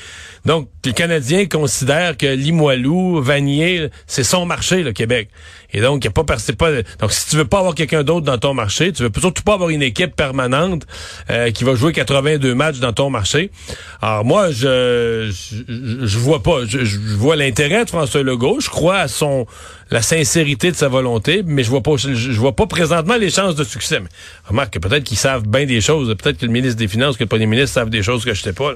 Donc, 0.49 0.71
le 0.87 0.93
Canadien 0.93 1.45
considère 1.45 2.17
que 2.17 2.25
Limoilou, 2.25 3.21
Vanier, 3.21 3.91
c'est 4.07 4.25
son 4.25 4.47
marché, 4.47 4.83
le 4.83 4.93
Québec. 4.93 5.29
Et 5.75 5.83
donc, 5.83 6.03
y 6.07 6.09
a 6.09 6.11
pas, 6.11 6.25
pas, 6.25 6.37
donc 6.39 7.13
si 7.13 7.29
tu 7.29 7.37
veux 7.37 7.45
pas 7.45 7.59
avoir 7.59 7.75
quelqu'un 7.75 8.03
d'autre 8.03 8.25
dans 8.25 8.39
ton 8.39 8.55
marché, 8.55 8.91
tu 8.95 9.03
veux 9.03 9.11
surtout 9.21 9.43
pas 9.43 9.53
avoir 9.53 9.69
une 9.69 9.83
équipe 9.83 10.17
permanente 10.17 10.87
euh, 11.29 11.51
qui 11.51 11.65
va 11.65 11.75
jouer 11.75 11.93
82 11.93 12.55
matchs 12.55 12.79
dans 12.79 12.95
ton 12.95 13.11
marché. 13.11 13.51
Alors 14.01 14.25
moi, 14.25 14.51
je 14.51 15.31
je, 15.69 16.19
vois 16.19 16.43
pas, 16.43 16.65
je, 16.65 16.99
vois 17.15 17.37
l'intérêt 17.37 17.85
de 17.85 17.91
François 17.91 18.23
Legault, 18.23 18.61
je 18.61 18.71
crois 18.71 19.01
à 19.01 19.09
son 19.09 19.47
la 19.91 20.01
sincérité 20.01 20.71
de 20.71 20.77
sa 20.77 20.89
volonté, 20.89 21.43
mais 21.45 21.63
je 21.63 21.69
vois 21.69 21.83
pas, 21.83 21.97
je, 21.99 22.41
vois 22.41 22.57
pas 22.57 22.67
présentement 22.67 23.17
les 23.17 23.29
chances 23.29 23.55
de 23.55 23.65
succès. 23.65 24.01
Mais 24.01 24.09
remarque 24.47 24.73
que 24.73 24.79
peut-être 24.79 25.05
qu'ils 25.05 25.19
savent 25.19 25.47
bien 25.47 25.67
des 25.67 25.83
choses, 25.83 26.09
peut-être 26.17 26.39
que 26.39 26.47
le 26.47 26.53
ministre 26.53 26.79
des 26.79 26.89
Finances, 26.89 27.19
que 27.19 27.25
le 27.25 27.29
premier 27.29 27.47
ministre 27.47 27.75
savent 27.75 27.91
des 27.91 28.03
choses 28.03 28.25
que 28.25 28.33
je 28.33 28.41
sais 28.41 28.55
pas. 28.55 28.73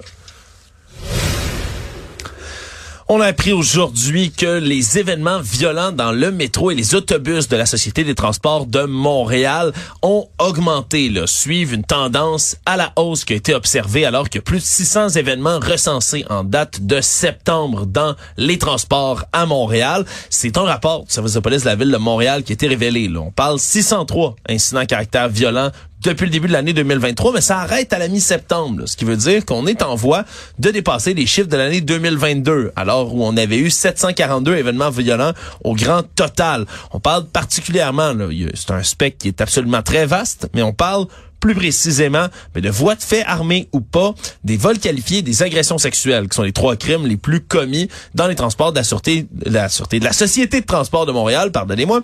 On 3.14 3.20
a 3.20 3.26
appris 3.26 3.52
aujourd'hui 3.52 4.30
que 4.30 4.58
les 4.58 4.98
événements 4.98 5.42
violents 5.42 5.92
dans 5.92 6.12
le 6.12 6.32
métro 6.32 6.70
et 6.70 6.74
les 6.74 6.94
autobus 6.94 7.46
de 7.46 7.58
la 7.58 7.66
Société 7.66 8.04
des 8.04 8.14
transports 8.14 8.64
de 8.64 8.84
Montréal 8.84 9.74
ont 10.00 10.30
augmenté, 10.38 11.10
là, 11.10 11.26
suivent 11.26 11.74
une 11.74 11.84
tendance 11.84 12.56
à 12.64 12.78
la 12.78 12.90
hausse 12.96 13.26
qui 13.26 13.34
a 13.34 13.36
été 13.36 13.54
observée 13.54 14.06
alors 14.06 14.30
que 14.30 14.38
plus 14.38 14.60
de 14.60 14.64
600 14.64 15.10
événements 15.10 15.58
recensés 15.58 16.24
en 16.30 16.42
date 16.42 16.86
de 16.86 17.02
septembre 17.02 17.84
dans 17.84 18.16
les 18.38 18.56
transports 18.56 19.26
à 19.34 19.44
Montréal. 19.44 20.06
C'est 20.30 20.56
un 20.56 20.62
rapport 20.62 21.04
du 21.04 21.12
service 21.12 21.34
de 21.34 21.40
police 21.40 21.64
de 21.64 21.68
la 21.68 21.74
ville 21.74 21.90
de 21.90 21.98
Montréal 21.98 22.44
qui 22.44 22.52
a 22.52 22.54
été 22.54 22.66
révélé. 22.66 23.08
Là. 23.08 23.20
On 23.20 23.30
parle 23.30 23.58
603 23.58 24.36
incidents 24.48 24.80
à 24.80 24.86
caractère 24.86 25.28
violent 25.28 25.70
depuis 26.02 26.24
le 26.24 26.30
début 26.30 26.48
de 26.48 26.52
l'année 26.52 26.72
2023, 26.72 27.32
mais 27.34 27.40
ça 27.40 27.58
arrête 27.58 27.92
à 27.92 27.98
la 27.98 28.08
mi-septembre, 28.08 28.82
ce 28.86 28.96
qui 28.96 29.04
veut 29.04 29.16
dire 29.16 29.44
qu'on 29.44 29.66
est 29.66 29.82
en 29.82 29.94
voie 29.94 30.24
de 30.58 30.70
dépasser 30.70 31.14
les 31.14 31.26
chiffres 31.26 31.48
de 31.48 31.56
l'année 31.56 31.80
2022, 31.80 32.72
alors 32.76 33.14
où 33.14 33.24
on 33.24 33.36
avait 33.36 33.58
eu 33.58 33.70
742 33.70 34.56
événements 34.56 34.90
violents 34.90 35.32
au 35.62 35.74
grand 35.74 36.02
total. 36.02 36.66
On 36.92 37.00
parle 37.00 37.26
particulièrement, 37.26 38.12
c'est 38.54 38.70
un 38.72 38.82
spectre 38.82 39.18
qui 39.18 39.28
est 39.28 39.40
absolument 39.40 39.82
très 39.82 40.06
vaste, 40.06 40.48
mais 40.54 40.62
on 40.62 40.72
parle 40.72 41.06
plus 41.42 41.54
précisément 41.56 42.28
mais 42.54 42.60
de 42.60 42.70
voies 42.70 42.94
de 42.94 43.02
fait 43.02 43.24
armées 43.24 43.68
ou 43.72 43.80
pas, 43.80 44.14
des 44.44 44.56
vols 44.56 44.78
qualifiés, 44.78 45.22
des 45.22 45.42
agressions 45.42 45.76
sexuelles, 45.76 46.28
qui 46.28 46.36
sont 46.36 46.44
les 46.44 46.52
trois 46.52 46.76
crimes 46.76 47.04
les 47.06 47.16
plus 47.16 47.40
commis 47.40 47.88
dans 48.14 48.28
les 48.28 48.36
transports 48.36 48.72
de 48.72 48.78
la 48.78 48.84
sûreté, 48.84 49.26
de 49.32 49.50
la 49.50 49.68
sûreté, 49.68 49.98
de 49.98 50.04
la 50.04 50.12
Société 50.12 50.60
de 50.60 50.66
transport 50.66 51.04
de 51.04 51.12
Montréal, 51.12 51.50
pardonnez-moi. 51.50 52.00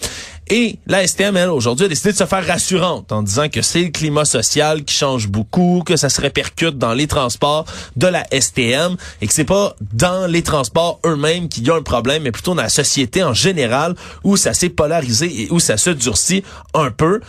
Et 0.49 0.79
la 0.87 1.07
STM, 1.07 1.37
elle, 1.37 1.51
aujourd'hui, 1.51 1.87
a 1.87 1.89
décidé 1.89 2.13
de 2.13 2.17
se 2.17 2.27
faire 2.27 2.45
rassurante 2.45 3.13
en 3.13 3.23
disant 3.23 3.49
que 3.49 3.63
c'est 3.63 3.85
le 3.85 3.91
climat 3.91 4.25
social 4.25 4.83
qui 4.83 4.95
change 4.95 5.29
beaucoup, 5.29 5.83
que 5.87 5.97
ça 5.97 6.09
se 6.09 6.21
répercute 6.21 6.77
dans 6.77 6.95
les 6.95 7.07
transports 7.07 7.65
de 7.97 8.09
la 8.09 8.27
STM 8.33 8.97
et 9.21 9.27
que 9.29 9.33
c'est 9.33 9.45
pas 9.45 9.77
dans 9.93 10.27
les 10.27 10.43
transports 10.43 10.99
eux-mêmes 11.07 11.49
qu'il 11.49 11.67
y 11.67 11.71
a 11.71 11.77
un 11.77 11.83
problème, 11.83 12.25
mais 12.25 12.33
plutôt 12.33 12.55
dans 12.55 12.63
la 12.63 12.69
société 12.69 13.23
en 13.23 13.35
général 13.35 13.95
où 14.25 14.37
ça 14.37 14.53
s'est 14.53 14.69
polarisé 14.69 15.43
et 15.43 15.49
où 15.53 15.61
ça 15.61 15.77
se 15.77 15.91
durcit 15.91 16.43
un 16.75 16.91
peu. 16.91 17.21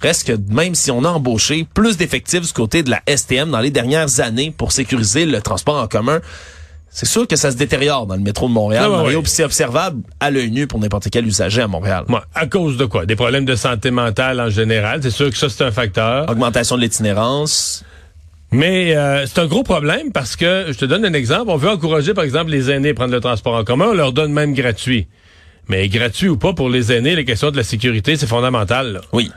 Reste 0.00 0.26
que 0.26 0.52
même 0.52 0.74
si 0.74 0.90
on 0.90 1.04
a 1.04 1.08
embauché 1.08 1.66
plus 1.72 1.96
d'effectifs 1.96 2.42
du 2.42 2.52
côté 2.52 2.82
de 2.82 2.90
la 2.90 3.00
STM 3.08 3.50
dans 3.50 3.60
les 3.60 3.70
dernières 3.70 4.20
années 4.20 4.52
pour 4.56 4.72
sécuriser 4.72 5.24
le 5.24 5.40
transport 5.40 5.76
en 5.76 5.88
commun, 5.88 6.20
c'est 6.90 7.06
sûr 7.06 7.26
que 7.26 7.36
ça 7.36 7.50
se 7.50 7.56
détériore 7.56 8.06
dans 8.06 8.14
le 8.14 8.22
métro 8.22 8.48
de 8.48 8.52
Montréal. 8.52 8.90
Ah 8.90 9.04
c'est 9.24 9.44
observable 9.44 10.02
à 10.20 10.30
l'œil 10.30 10.50
nu 10.50 10.66
pour 10.66 10.80
n'importe 10.80 11.08
quel 11.10 11.26
usager 11.26 11.62
à 11.62 11.66
Montréal. 11.68 12.04
Ouais, 12.08 12.20
à 12.34 12.46
cause 12.46 12.76
de 12.76 12.84
quoi? 12.86 13.04
Des 13.06 13.16
problèmes 13.16 13.44
de 13.44 13.54
santé 13.54 13.90
mentale 13.90 14.40
en 14.40 14.48
général? 14.48 15.00
C'est 15.02 15.10
sûr 15.10 15.30
que 15.30 15.36
ça, 15.36 15.48
c'est 15.48 15.64
un 15.64 15.70
facteur. 15.70 16.28
Augmentation 16.30 16.76
de 16.76 16.82
l'itinérance. 16.82 17.84
Mais 18.52 18.96
euh, 18.96 19.26
c'est 19.26 19.40
un 19.40 19.46
gros 19.46 19.62
problème 19.62 20.12
parce 20.12 20.36
que, 20.36 20.66
je 20.68 20.78
te 20.78 20.84
donne 20.84 21.04
un 21.04 21.12
exemple, 21.12 21.50
on 21.50 21.56
veut 21.56 21.68
encourager, 21.68 22.14
par 22.14 22.24
exemple, 22.24 22.50
les 22.50 22.70
aînés 22.70 22.90
à 22.90 22.94
prendre 22.94 23.12
le 23.12 23.20
transport 23.20 23.54
en 23.54 23.64
commun, 23.64 23.88
on 23.90 23.94
leur 23.94 24.12
donne 24.12 24.32
même 24.32 24.54
gratuit. 24.54 25.08
Mais 25.68 25.88
gratuit 25.88 26.28
ou 26.28 26.36
pas, 26.36 26.52
pour 26.52 26.70
les 26.70 26.92
aînés, 26.92 27.16
la 27.16 27.24
question 27.24 27.50
de 27.50 27.56
la 27.56 27.64
sécurité, 27.64 28.16
c'est 28.16 28.26
fondamental. 28.28 28.92
là. 28.94 29.00
Oui. 29.12 29.30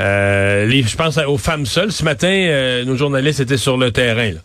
Euh, 0.00 0.68
je 0.70 0.96
pense 0.96 1.18
aux 1.18 1.38
femmes 1.38 1.66
seules. 1.66 1.92
Ce 1.92 2.04
matin, 2.04 2.28
euh, 2.28 2.84
nos 2.84 2.96
journalistes 2.96 3.40
étaient 3.40 3.56
sur 3.56 3.76
le 3.76 3.92
terrain. 3.92 4.32
là. 4.32 4.40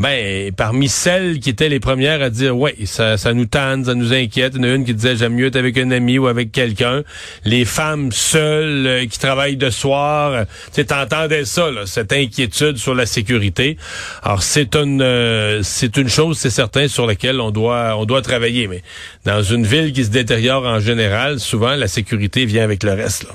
Ben, 0.00 0.50
parmi 0.52 0.88
celles 0.88 1.38
qui 1.38 1.50
étaient 1.50 1.68
les 1.68 1.78
premières 1.78 2.20
à 2.20 2.28
dire, 2.28 2.56
ouais, 2.56 2.74
ça, 2.84 3.16
ça 3.16 3.32
nous 3.32 3.44
tanne, 3.46 3.84
ça 3.84 3.94
nous 3.94 4.12
inquiète. 4.12 4.54
Il 4.56 4.64
y 4.64 4.66
en 4.66 4.72
a 4.72 4.74
une 4.74 4.84
qui 4.84 4.92
disait, 4.92 5.14
j'aime 5.14 5.34
mieux 5.34 5.46
être 5.46 5.56
avec 5.56 5.78
un 5.78 5.92
ami 5.92 6.18
ou 6.18 6.26
avec 6.26 6.50
quelqu'un. 6.50 7.04
Les 7.44 7.64
femmes 7.64 8.10
seules 8.10 8.86
euh, 8.86 9.06
qui 9.06 9.20
travaillent 9.20 9.56
de 9.56 9.70
soir, 9.70 10.32
euh, 10.32 10.44
tu 10.74 10.84
t'entendais 10.84 11.44
ça, 11.44 11.70
là, 11.70 11.86
cette 11.86 12.12
inquiétude 12.12 12.76
sur 12.76 12.94
la 12.94 13.06
sécurité. 13.06 13.76
Alors, 14.24 14.42
c'est 14.42 14.74
une, 14.74 15.00
euh, 15.00 15.62
c'est 15.62 15.96
une 15.96 16.08
chose, 16.08 16.38
c'est 16.38 16.50
certain, 16.50 16.88
sur 16.88 17.06
laquelle 17.06 17.40
on 17.40 17.52
doit, 17.52 17.96
on 17.96 18.04
doit 18.04 18.22
travailler. 18.22 18.66
Mais 18.66 18.82
dans 19.24 19.42
une 19.44 19.64
ville 19.64 19.92
qui 19.92 20.04
se 20.04 20.10
détériore 20.10 20.64
en 20.64 20.80
général, 20.80 21.38
souvent, 21.38 21.76
la 21.76 21.86
sécurité 21.86 22.46
vient 22.46 22.64
avec 22.64 22.82
le 22.82 22.94
reste, 22.94 23.24
là. 23.24 23.34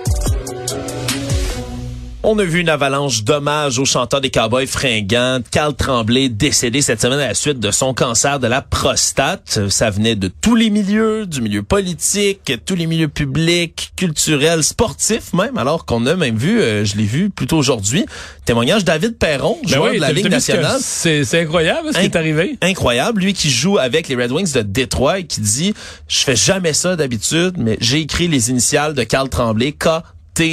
On 2.23 2.37
a 2.37 2.43
vu 2.43 2.59
une 2.59 2.69
avalanche 2.69 3.23
d'hommages 3.23 3.79
au 3.79 3.85
chanteur 3.85 4.21
des 4.21 4.29
Cowboys 4.29 4.67
fringants, 4.67 5.39
Carl 5.49 5.73
Tremblay, 5.75 6.29
décédé 6.29 6.83
cette 6.83 7.01
semaine 7.01 7.19
à 7.19 7.29
la 7.29 7.33
suite 7.33 7.59
de 7.59 7.71
son 7.71 7.95
cancer 7.95 8.39
de 8.39 8.45
la 8.45 8.61
prostate. 8.61 9.67
Ça 9.69 9.89
venait 9.89 10.15
de 10.15 10.27
tous 10.27 10.53
les 10.53 10.69
milieux, 10.69 11.25
du 11.25 11.41
milieu 11.41 11.63
politique, 11.63 12.53
tous 12.63 12.75
les 12.75 12.85
milieux 12.85 13.07
publics, 13.07 13.91
culturels, 13.95 14.63
sportifs 14.63 15.33
même, 15.33 15.57
alors 15.57 15.85
qu'on 15.85 16.05
a 16.05 16.15
même 16.15 16.37
vu, 16.37 16.61
euh, 16.61 16.85
je 16.85 16.95
l'ai 16.95 17.05
vu 17.05 17.31
plutôt 17.31 17.57
aujourd'hui, 17.57 18.05
témoignage 18.45 18.85
David 18.85 19.17
Perron, 19.17 19.57
Ben 19.63 19.69
joueur 19.69 19.89
oui, 19.89 19.95
de 19.95 20.01
la 20.01 20.11
Ligue 20.11 20.29
nationale. 20.29 20.77
C'est 20.79 21.23
c'est 21.23 21.41
incroyable 21.41 21.89
ce 21.91 21.97
qui 21.97 22.05
est 22.05 22.15
arrivé. 22.15 22.55
Incroyable. 22.61 23.21
Lui 23.21 23.33
qui 23.33 23.49
joue 23.49 23.79
avec 23.79 24.07
les 24.07 24.15
Red 24.15 24.31
Wings 24.31 24.53
de 24.53 24.61
Détroit 24.61 25.17
et 25.17 25.23
qui 25.23 25.41
dit, 25.41 25.73
je 26.07 26.19
fais 26.19 26.35
jamais 26.35 26.73
ça 26.73 26.95
d'habitude, 26.95 27.55
mais 27.57 27.77
j'ai 27.81 27.99
écrit 27.99 28.27
les 28.27 28.51
initiales 28.51 28.93
de 28.93 29.03
Carl 29.03 29.27
Tremblay, 29.27 29.71
K. 29.71 30.03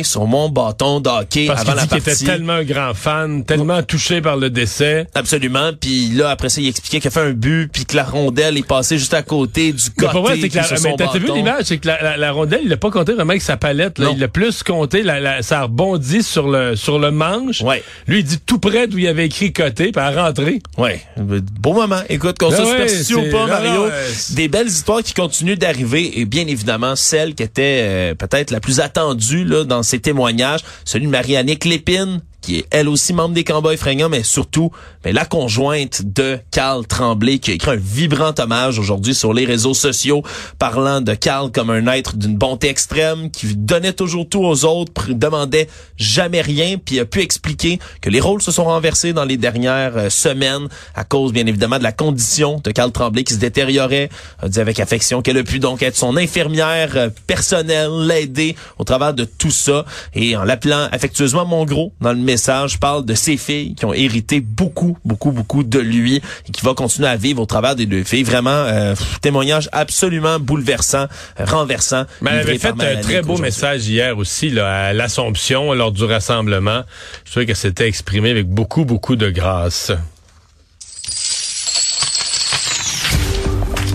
Sur 0.04 0.26
mon 0.26 0.48
bâton 0.50 1.00
de 1.00 1.08
hockey 1.08 1.46
Parce 1.46 1.62
avant 1.62 1.70
qu'il 1.72 1.76
la 1.76 1.82
dit 1.84 1.88
qu'il 1.94 2.02
partie. 2.02 2.24
était 2.24 2.32
tellement 2.32 2.52
un 2.54 2.64
grand 2.64 2.92
fan, 2.94 3.44
tellement 3.44 3.82
touché 3.82 4.20
par 4.20 4.36
le 4.36 4.50
décès. 4.50 5.06
Absolument. 5.14 5.70
Puis 5.80 6.08
là, 6.10 6.28
après 6.30 6.48
ça, 6.50 6.60
il 6.60 6.68
expliquait 6.68 7.00
qu'il 7.00 7.08
a 7.08 7.10
fait 7.10 7.20
un 7.20 7.30
but, 7.32 7.70
puis 7.72 7.86
que 7.86 7.96
la 7.96 8.04
rondelle 8.04 8.58
est 8.58 8.66
passée 8.66 8.98
juste 8.98 9.14
à 9.14 9.22
côté 9.22 9.72
du 9.72 9.82
Mais 9.96 10.02
côté 10.06 10.12
pour 10.12 10.22
vrai, 10.26 10.36
c'est 10.40 10.48
que 10.50 10.56
la, 10.56 10.66
mais 10.82 10.94
t'as 10.98 11.18
vu 11.18 11.26
l'image, 11.34 11.64
c'est 11.64 11.78
que 11.78 11.86
la, 11.86 12.02
la- 12.02 12.16
la 12.18 12.32
rondelle, 12.32 12.60
il 12.64 12.68
l'a 12.68 12.76
pas 12.76 12.90
compté 12.90 13.12
vraiment 13.14 13.30
avec 13.30 13.40
sa 13.42 13.56
palette. 13.56 13.98
Là. 13.98 14.10
Il 14.12 14.18
l'a 14.18 14.28
plus 14.28 14.62
compté, 14.62 15.02
la, 15.02 15.40
ça 15.42 15.60
a 15.60 15.62
rebondi 15.62 16.22
sur 16.22 16.48
le 16.48 16.76
sur 16.76 16.98
le 16.98 17.10
manche. 17.10 17.62
Lui, 18.06 18.18
il 18.18 18.24
dit 18.24 18.38
tout 18.44 18.58
près 18.58 18.88
d'où 18.88 18.98
il 18.98 19.06
avait 19.06 19.26
écrit 19.26 19.52
côté, 19.52 19.92
puis 19.92 20.02
à 20.02 20.10
rentrer. 20.10 20.60
Ouais, 20.76 21.00
beau 21.16 21.72
moment. 21.72 22.00
Écoute, 22.10 22.38
qu'on 22.38 22.50
Ah 22.50 22.56
se 22.56 22.62
ouais, 22.62 22.68
superstitie 22.70 23.14
ou 23.14 23.30
pas, 23.30 23.46
Mario, 23.46 23.86
c'est- 24.12 24.34
des 24.34 24.48
belles 24.48 24.66
histoires 24.68 25.02
qui 25.02 25.14
continuent 25.14 25.56
d'arriver 25.56 26.20
et 26.20 26.24
bien 26.24 26.46
évidemment 26.46 26.94
celle 26.96 27.34
qui 27.34 27.42
était 27.42 27.80
euh, 27.82 28.14
peut-être 28.14 28.50
la 28.50 28.60
plus 28.60 28.80
attendue 28.80 29.44
là, 29.44 29.64
dans 29.68 29.82
ces 29.82 30.00
témoignages, 30.00 30.64
celui 30.84 31.06
de 31.06 31.10
Marie-Annick 31.10 31.64
Lépine, 31.64 32.22
qui 32.40 32.56
est 32.58 32.66
elle 32.70 32.88
aussi 32.88 33.12
membre 33.12 33.34
des 33.34 33.44
Cowboys 33.44 33.76
fringants, 33.76 34.08
mais 34.08 34.22
surtout 34.22 34.70
mais 35.04 35.12
la 35.12 35.24
conjointe 35.24 36.02
de 36.04 36.38
Carl 36.50 36.86
Tremblay, 36.86 37.38
qui 37.38 37.52
a 37.52 37.54
écrit 37.54 37.70
un 37.70 37.76
vibrant 37.76 38.34
hommage 38.38 38.78
aujourd'hui 38.78 39.14
sur 39.14 39.32
les 39.32 39.44
réseaux 39.44 39.74
sociaux, 39.74 40.22
parlant 40.58 41.00
de 41.00 41.14
Carl 41.14 41.52
comme 41.52 41.70
un 41.70 41.86
être 41.86 42.16
d'une 42.16 42.36
bonté 42.36 42.68
extrême, 42.68 43.30
qui 43.30 43.54
donnait 43.54 43.92
toujours 43.92 44.28
tout 44.28 44.44
aux 44.44 44.64
autres, 44.64 45.12
demandait 45.12 45.68
jamais 45.96 46.40
rien, 46.40 46.76
puis 46.78 46.98
a 46.98 47.04
pu 47.04 47.20
expliquer 47.20 47.78
que 48.00 48.10
les 48.10 48.20
rôles 48.20 48.42
se 48.42 48.50
sont 48.50 48.64
renversés 48.64 49.12
dans 49.12 49.24
les 49.24 49.36
dernières 49.36 49.96
euh, 49.96 50.10
semaines 50.10 50.68
à 50.94 51.04
cause, 51.04 51.32
bien 51.32 51.46
évidemment, 51.46 51.78
de 51.78 51.82
la 51.82 51.92
condition 51.92 52.60
de 52.62 52.70
Carl 52.70 52.90
Tremblay 52.90 53.24
qui 53.24 53.34
se 53.34 53.38
détériorait. 53.38 54.08
A 54.42 54.48
dit 54.48 54.60
avec 54.60 54.80
affection 54.80 55.22
qu'elle 55.22 55.38
a 55.38 55.44
pu 55.44 55.58
donc 55.58 55.82
être 55.82 55.96
son 55.96 56.16
infirmière 56.16 56.96
euh, 56.96 57.10
personnelle, 57.26 58.06
l'aider 58.06 58.56
au 58.78 58.84
travers 58.84 59.14
de 59.14 59.24
tout 59.24 59.50
ça. 59.50 59.84
Et 60.14 60.36
en 60.36 60.44
l'appelant 60.44 60.88
affectueusement 60.92 61.46
mon 61.46 61.64
gros, 61.64 61.92
dans 62.00 62.12
le 62.12 62.18
message, 62.28 62.78
parle 62.78 63.06
de 63.06 63.14
ses 63.14 63.38
filles 63.38 63.74
qui 63.74 63.86
ont 63.86 63.94
hérité 63.94 64.40
beaucoup, 64.40 64.98
beaucoup, 65.02 65.32
beaucoup 65.32 65.62
de 65.62 65.78
lui 65.78 66.16
et 66.16 66.52
qui 66.52 66.62
va 66.62 66.74
continuer 66.74 67.08
à 67.08 67.16
vivre 67.16 67.40
au 67.40 67.46
travers 67.46 67.74
des 67.74 67.86
deux 67.86 68.04
filles. 68.04 68.22
Vraiment, 68.22 68.50
euh, 68.50 68.94
témoignage 69.22 69.70
absolument 69.72 70.38
bouleversant, 70.38 71.06
euh, 71.40 71.44
renversant. 71.46 72.04
Mais 72.20 72.32
elle 72.32 72.40
avait 72.40 72.58
fait 72.58 72.68
un 72.68 73.00
très 73.00 73.22
beau 73.22 73.38
message 73.38 73.88
hier 73.88 74.18
aussi 74.18 74.50
là, 74.50 74.88
à 74.88 74.92
l'Assomption 74.92 75.72
lors 75.72 75.90
du 75.90 76.04
rassemblement. 76.04 76.82
Je 77.24 77.30
trouvais 77.30 77.46
que 77.46 77.54
c'était 77.54 77.88
exprimé 77.88 78.30
avec 78.30 78.46
beaucoup, 78.46 78.84
beaucoup 78.84 79.16
de 79.16 79.30
grâce. 79.30 79.90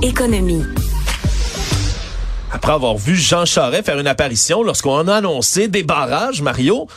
Économie. 0.02 0.64
Après 2.52 2.72
avoir 2.72 2.98
vu 2.98 3.16
Jean 3.16 3.46
Charest 3.46 3.86
faire 3.86 4.00
une 4.00 4.08
apparition 4.08 4.64
lorsqu'on 4.64 5.08
a 5.08 5.16
annoncé 5.18 5.68
des 5.68 5.84
barrages, 5.84 6.42
Mario, 6.42 6.88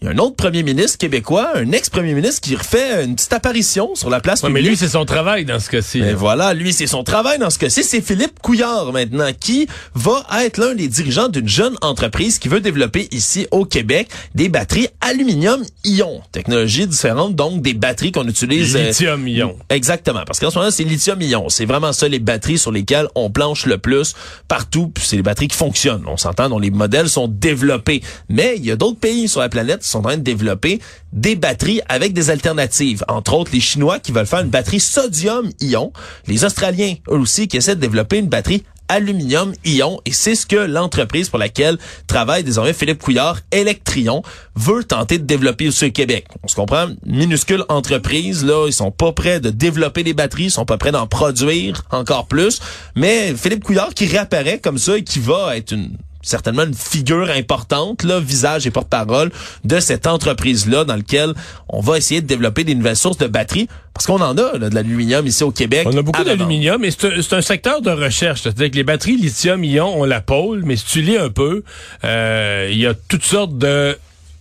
il 0.00 0.04
y 0.04 0.08
a 0.08 0.12
un 0.14 0.18
autre 0.18 0.36
premier 0.36 0.62
ministre 0.62 0.96
québécois, 0.98 1.50
un 1.56 1.72
ex-premier 1.72 2.14
ministre 2.14 2.40
qui 2.40 2.54
refait 2.54 3.04
une 3.04 3.16
petite 3.16 3.32
apparition 3.32 3.94
sur 3.96 4.10
la 4.10 4.20
place 4.20 4.42
Ouais, 4.44 4.50
mais 4.50 4.62
lui, 4.62 4.76
c'est 4.76 4.88
son 4.88 5.04
travail 5.04 5.44
dans 5.44 5.58
ce 5.58 5.68
cas-ci. 5.68 6.00
Mais 6.00 6.10
là. 6.10 6.16
voilà, 6.16 6.54
lui, 6.54 6.72
c'est 6.72 6.86
son 6.86 7.02
travail 7.02 7.38
dans 7.38 7.50
ce 7.50 7.58
cas-ci. 7.58 7.82
C'est 7.82 8.00
Philippe 8.00 8.38
Couillard 8.40 8.92
maintenant 8.92 9.30
qui 9.38 9.66
va 9.94 10.24
être 10.44 10.58
l'un 10.58 10.74
des 10.76 10.86
dirigeants 10.86 11.28
d'une 11.28 11.48
jeune 11.48 11.76
entreprise 11.82 12.38
qui 12.38 12.48
veut 12.48 12.60
développer 12.60 13.08
ici 13.10 13.48
au 13.50 13.64
Québec 13.64 14.08
des 14.36 14.48
batteries 14.48 14.86
aluminium-ion. 15.00 16.20
Technologie 16.32 16.86
différente 16.86 17.34
donc 17.34 17.62
des 17.62 17.74
batteries 17.74 18.12
qu'on 18.12 18.26
utilise. 18.28 18.76
euh, 18.76 18.88
Lithium-ion. 18.88 19.56
Exactement, 19.68 20.22
parce 20.26 20.38
qu'en 20.38 20.50
ce 20.50 20.58
moment, 20.58 20.70
c'est 20.70 20.84
lithium-ion. 20.84 21.48
C'est 21.48 21.64
vraiment 21.66 21.92
ça 21.92 22.08
les 22.08 22.18
batteries 22.18 22.58
sur 22.58 22.72
lesquelles 22.72 23.08
on 23.14 23.30
planche 23.30 23.66
le 23.66 23.78
plus 23.78 24.14
partout. 24.46 24.88
Puis 24.94 25.04
c'est 25.06 25.16
les 25.16 25.22
batteries 25.22 25.48
qui 25.48 25.56
fonctionnent. 25.56 26.04
On 26.06 26.16
s'entend, 26.16 26.48
dont 26.48 26.58
les 26.58 26.70
modèles 26.70 27.08
sont 27.08 27.28
développés. 27.28 28.02
Mais 28.28 28.54
il 28.58 28.64
y 28.64 28.70
a 28.70 28.76
d'autres 28.76 28.98
pays 29.00 29.28
sur 29.28 29.40
la 29.40 29.48
planète 29.48 29.82
sont 29.88 29.98
en 30.00 30.02
train 30.02 30.16
de 30.16 30.22
développer 30.22 30.80
des 31.12 31.36
batteries 31.36 31.80
avec 31.88 32.12
des 32.12 32.30
alternatives. 32.30 33.04
Entre 33.08 33.34
autres, 33.34 33.50
les 33.52 33.60
Chinois 33.60 33.98
qui 33.98 34.12
veulent 34.12 34.26
faire 34.26 34.40
une 34.40 34.50
batterie 34.50 34.80
sodium-ion. 34.80 35.92
Les 36.26 36.44
Australiens, 36.44 36.94
eux 37.10 37.18
aussi, 37.18 37.48
qui 37.48 37.56
essaient 37.56 37.76
de 37.76 37.80
développer 37.80 38.18
une 38.18 38.28
batterie 38.28 38.64
aluminium-ion 38.88 40.00
et 40.04 40.12
c'est 40.12 40.34
ce 40.34 40.46
que 40.46 40.56
l'entreprise 40.56 41.28
pour 41.28 41.38
laquelle 41.38 41.78
travaille 42.06 42.42
désormais 42.42 42.72
Philippe 42.72 43.02
Couillard, 43.02 43.40
Electrion, 43.52 44.22
veut 44.56 44.82
tenter 44.82 45.18
de 45.18 45.24
développer 45.24 45.68
aussi 45.68 45.86
au 45.86 45.90
Québec. 45.90 46.26
On 46.42 46.48
se 46.48 46.54
comprend, 46.54 46.88
minuscule 47.06 47.64
entreprise, 47.68 48.44
là, 48.44 48.66
ils 48.66 48.72
sont 48.72 48.90
pas 48.90 49.12
prêts 49.12 49.40
de 49.40 49.50
développer 49.50 50.02
des 50.02 50.14
batteries, 50.14 50.44
ils 50.44 50.50
sont 50.50 50.64
pas 50.64 50.78
prêts 50.78 50.92
d'en 50.92 51.06
produire 51.06 51.82
encore 51.90 52.26
plus, 52.26 52.60
mais 52.96 53.34
Philippe 53.34 53.64
Couillard 53.64 53.94
qui 53.94 54.06
réapparaît 54.06 54.58
comme 54.58 54.78
ça 54.78 54.96
et 54.96 55.04
qui 55.04 55.18
va 55.18 55.56
être 55.56 55.72
une 55.72 55.90
certainement 56.22 56.64
une 56.64 56.74
figure 56.74 57.30
importante, 57.30 58.02
là, 58.02 58.20
visage 58.20 58.66
et 58.66 58.70
porte-parole 58.70 59.30
de 59.64 59.80
cette 59.80 60.06
entreprise-là 60.06 60.84
dans 60.84 60.96
lequel 60.96 61.34
on 61.68 61.80
va 61.80 61.98
essayer 61.98 62.20
de 62.20 62.26
développer 62.26 62.64
des 62.64 62.74
nouvelles 62.74 62.96
sources 62.96 63.18
de 63.18 63.26
batteries 63.26 63.68
parce 63.94 64.06
qu'on 64.06 64.20
en 64.20 64.36
a 64.38 64.58
là, 64.58 64.70
de 64.70 64.74
l'aluminium 64.74 65.26
ici 65.26 65.42
au 65.42 65.50
Québec. 65.50 65.86
On 65.90 65.96
a 65.96 66.02
beaucoup 66.02 66.22
d'aluminium, 66.22 66.80
mais 66.80 66.90
c'est 66.90 67.32
un, 67.32 67.42
secteur 67.42 67.82
de 67.82 67.90
recherche. 67.90 68.42
C'est-à-dire 68.42 68.70
que 68.70 68.76
les 68.76 68.84
batteries 68.84 69.16
lithium-ion, 69.16 70.00
on 70.00 70.04
la 70.04 70.20
pôle, 70.20 70.62
mais 70.64 70.76
si 70.76 70.84
tu 70.84 71.02
lis 71.02 71.16
un 71.16 71.30
peu, 71.30 71.64
euh, 72.04 72.68
il 72.70 72.78
y 72.78 72.86
a 72.86 72.94
toutes 72.94 73.24
sortes 73.24 73.58
de 73.58 73.98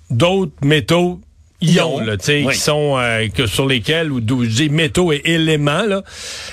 d'autres 0.09 0.53
métaux 0.63 1.19
ions, 1.61 1.99
là, 1.99 2.17
tu 2.17 2.25
sais, 2.25 2.43
oui. 2.45 2.53
qui 2.53 2.59
sont 2.59 2.97
euh, 2.97 3.27
que 3.29 3.47
sur 3.47 3.65
lesquels 3.65 4.11
ou 4.11 4.19
d'où 4.19 4.43
je 4.43 4.49
dis 4.49 4.69
métaux 4.69 5.11
et 5.11 5.21
éléments 5.25 5.85
là, 5.85 6.03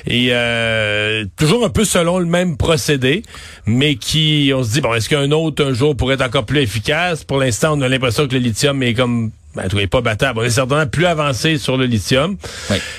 et 0.06 0.28
euh, 0.30 1.24
toujours 1.36 1.64
un 1.64 1.70
peu 1.70 1.84
selon 1.84 2.18
le 2.18 2.26
même 2.26 2.56
procédé, 2.56 3.22
mais 3.66 3.96
qui 3.96 4.52
on 4.54 4.62
se 4.62 4.72
dit 4.72 4.80
bon 4.80 4.94
est-ce 4.94 5.08
qu'un 5.08 5.30
autre 5.30 5.64
un 5.64 5.74
jour 5.74 5.96
pourrait 5.96 6.14
être 6.14 6.22
encore 6.22 6.46
plus 6.46 6.60
efficace? 6.60 7.24
Pour 7.24 7.38
l'instant, 7.38 7.76
on 7.78 7.82
a 7.82 7.88
l'impression 7.88 8.26
que 8.26 8.34
le 8.34 8.40
lithium 8.40 8.82
est 8.82 8.94
comme 8.94 9.30
ben, 9.54 9.66
en 9.66 9.68
tout 9.68 9.78
est 9.78 9.86
pas 9.86 10.00
battable. 10.00 10.40
On 10.40 10.42
est 10.42 10.50
certainement 10.50 10.86
plus 10.86 11.06
avancé 11.06 11.58
sur 11.58 11.76
le 11.76 11.86
lithium. 11.86 12.36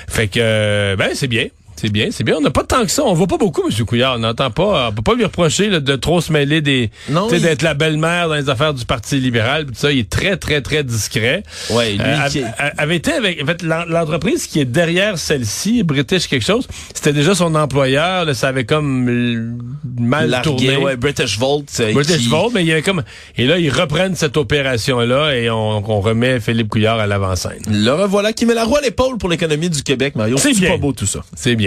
Fait 0.08 0.28
que, 0.28 0.38
euh, 0.40 0.96
ben, 0.96 1.10
c'est 1.14 1.28
bien. 1.28 1.48
C'est 1.78 1.90
bien, 1.90 2.08
c'est 2.10 2.24
bien. 2.24 2.36
On 2.36 2.40
n'a 2.40 2.50
pas 2.50 2.64
tant 2.64 2.82
que 2.84 2.90
ça. 2.90 3.04
On 3.04 3.12
voit 3.14 3.26
pas 3.26 3.36
beaucoup, 3.38 3.62
M. 3.68 3.84
Couillard. 3.86 4.16
On 4.16 4.18
n'entend 4.20 4.50
pas. 4.50 4.88
On 4.88 4.92
peut 4.92 5.02
pas 5.02 5.14
lui 5.14 5.24
reprocher 5.24 5.68
là, 5.68 5.80
de 5.80 5.96
trop 5.96 6.20
se 6.20 6.32
mêler 6.32 6.60
des. 6.60 6.90
Non, 7.10 7.28
il- 7.30 7.42
d'être 7.42 7.62
la 7.62 7.74
belle-mère 7.74 8.28
dans 8.28 8.34
les 8.34 8.48
affaires 8.48 8.72
du 8.74 8.84
Parti 8.84 9.18
libéral. 9.18 9.66
tout 9.66 9.72
ça, 9.74 9.92
il 9.92 9.98
est 10.00 10.10
très, 10.10 10.36
très, 10.36 10.60
très 10.62 10.82
discret. 10.84 11.42
Ouais, 11.70 11.92
lui 11.92 12.00
Euh, 12.00 12.28
qui 12.28 12.42
avait 12.78 12.96
été 12.96 13.12
avec. 13.12 13.42
En 13.42 13.46
fait, 13.46 13.62
l'en- 13.62 13.84
l'entreprise 13.84 14.46
qui 14.46 14.60
est 14.60 14.64
derrière 14.64 15.18
celle-ci, 15.18 15.82
British 15.82 16.26
quelque 16.28 16.44
chose, 16.46 16.66
c'était 16.94 17.12
déjà 17.12 17.34
son 17.34 17.54
employeur. 17.54 18.24
Là, 18.24 18.34
ça 18.34 18.48
avait 18.48 18.64
comme 18.64 19.58
mal 19.98 20.30
Largué, 20.30 20.48
tourné. 20.48 20.76
ouais, 20.78 20.96
British 20.96 21.38
Volt. 21.38 21.66
euh, 21.80 21.92
British 21.92 22.18
qui- 22.18 22.28
Volt, 22.28 22.52
mais 22.54 22.62
il 22.62 22.68
y 22.68 22.72
avait 22.72 22.82
comme. 22.82 23.02
Et 23.36 23.44
là, 23.46 23.58
ils 23.58 23.70
reprennent 23.70 24.14
cette 24.14 24.36
opération-là 24.36 25.34
et 25.36 25.50
on, 25.50 25.82
on 25.90 26.00
remet 26.00 26.40
Philippe 26.40 26.68
Couillard 26.68 26.98
à 26.98 27.06
l'avant-scène. 27.06 27.60
Le 27.70 27.90
revoilà 27.90 28.32
qui 28.32 28.46
met 28.46 28.54
la 28.54 28.64
roue 28.64 28.76
à 28.76 28.80
l'épaule 28.80 29.18
pour 29.18 29.28
l'économie 29.28 29.70
du 29.70 29.82
Québec, 29.82 30.14
Mario. 30.16 30.36
C'est 30.38 30.66
pas 30.66 30.76
beau 30.76 30.92
tout 30.92 31.06
ça. 31.06 31.20
C'est 31.34 31.54
bien. 31.56 31.65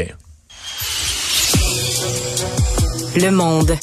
Le 3.22 3.32
monde. 3.32 3.78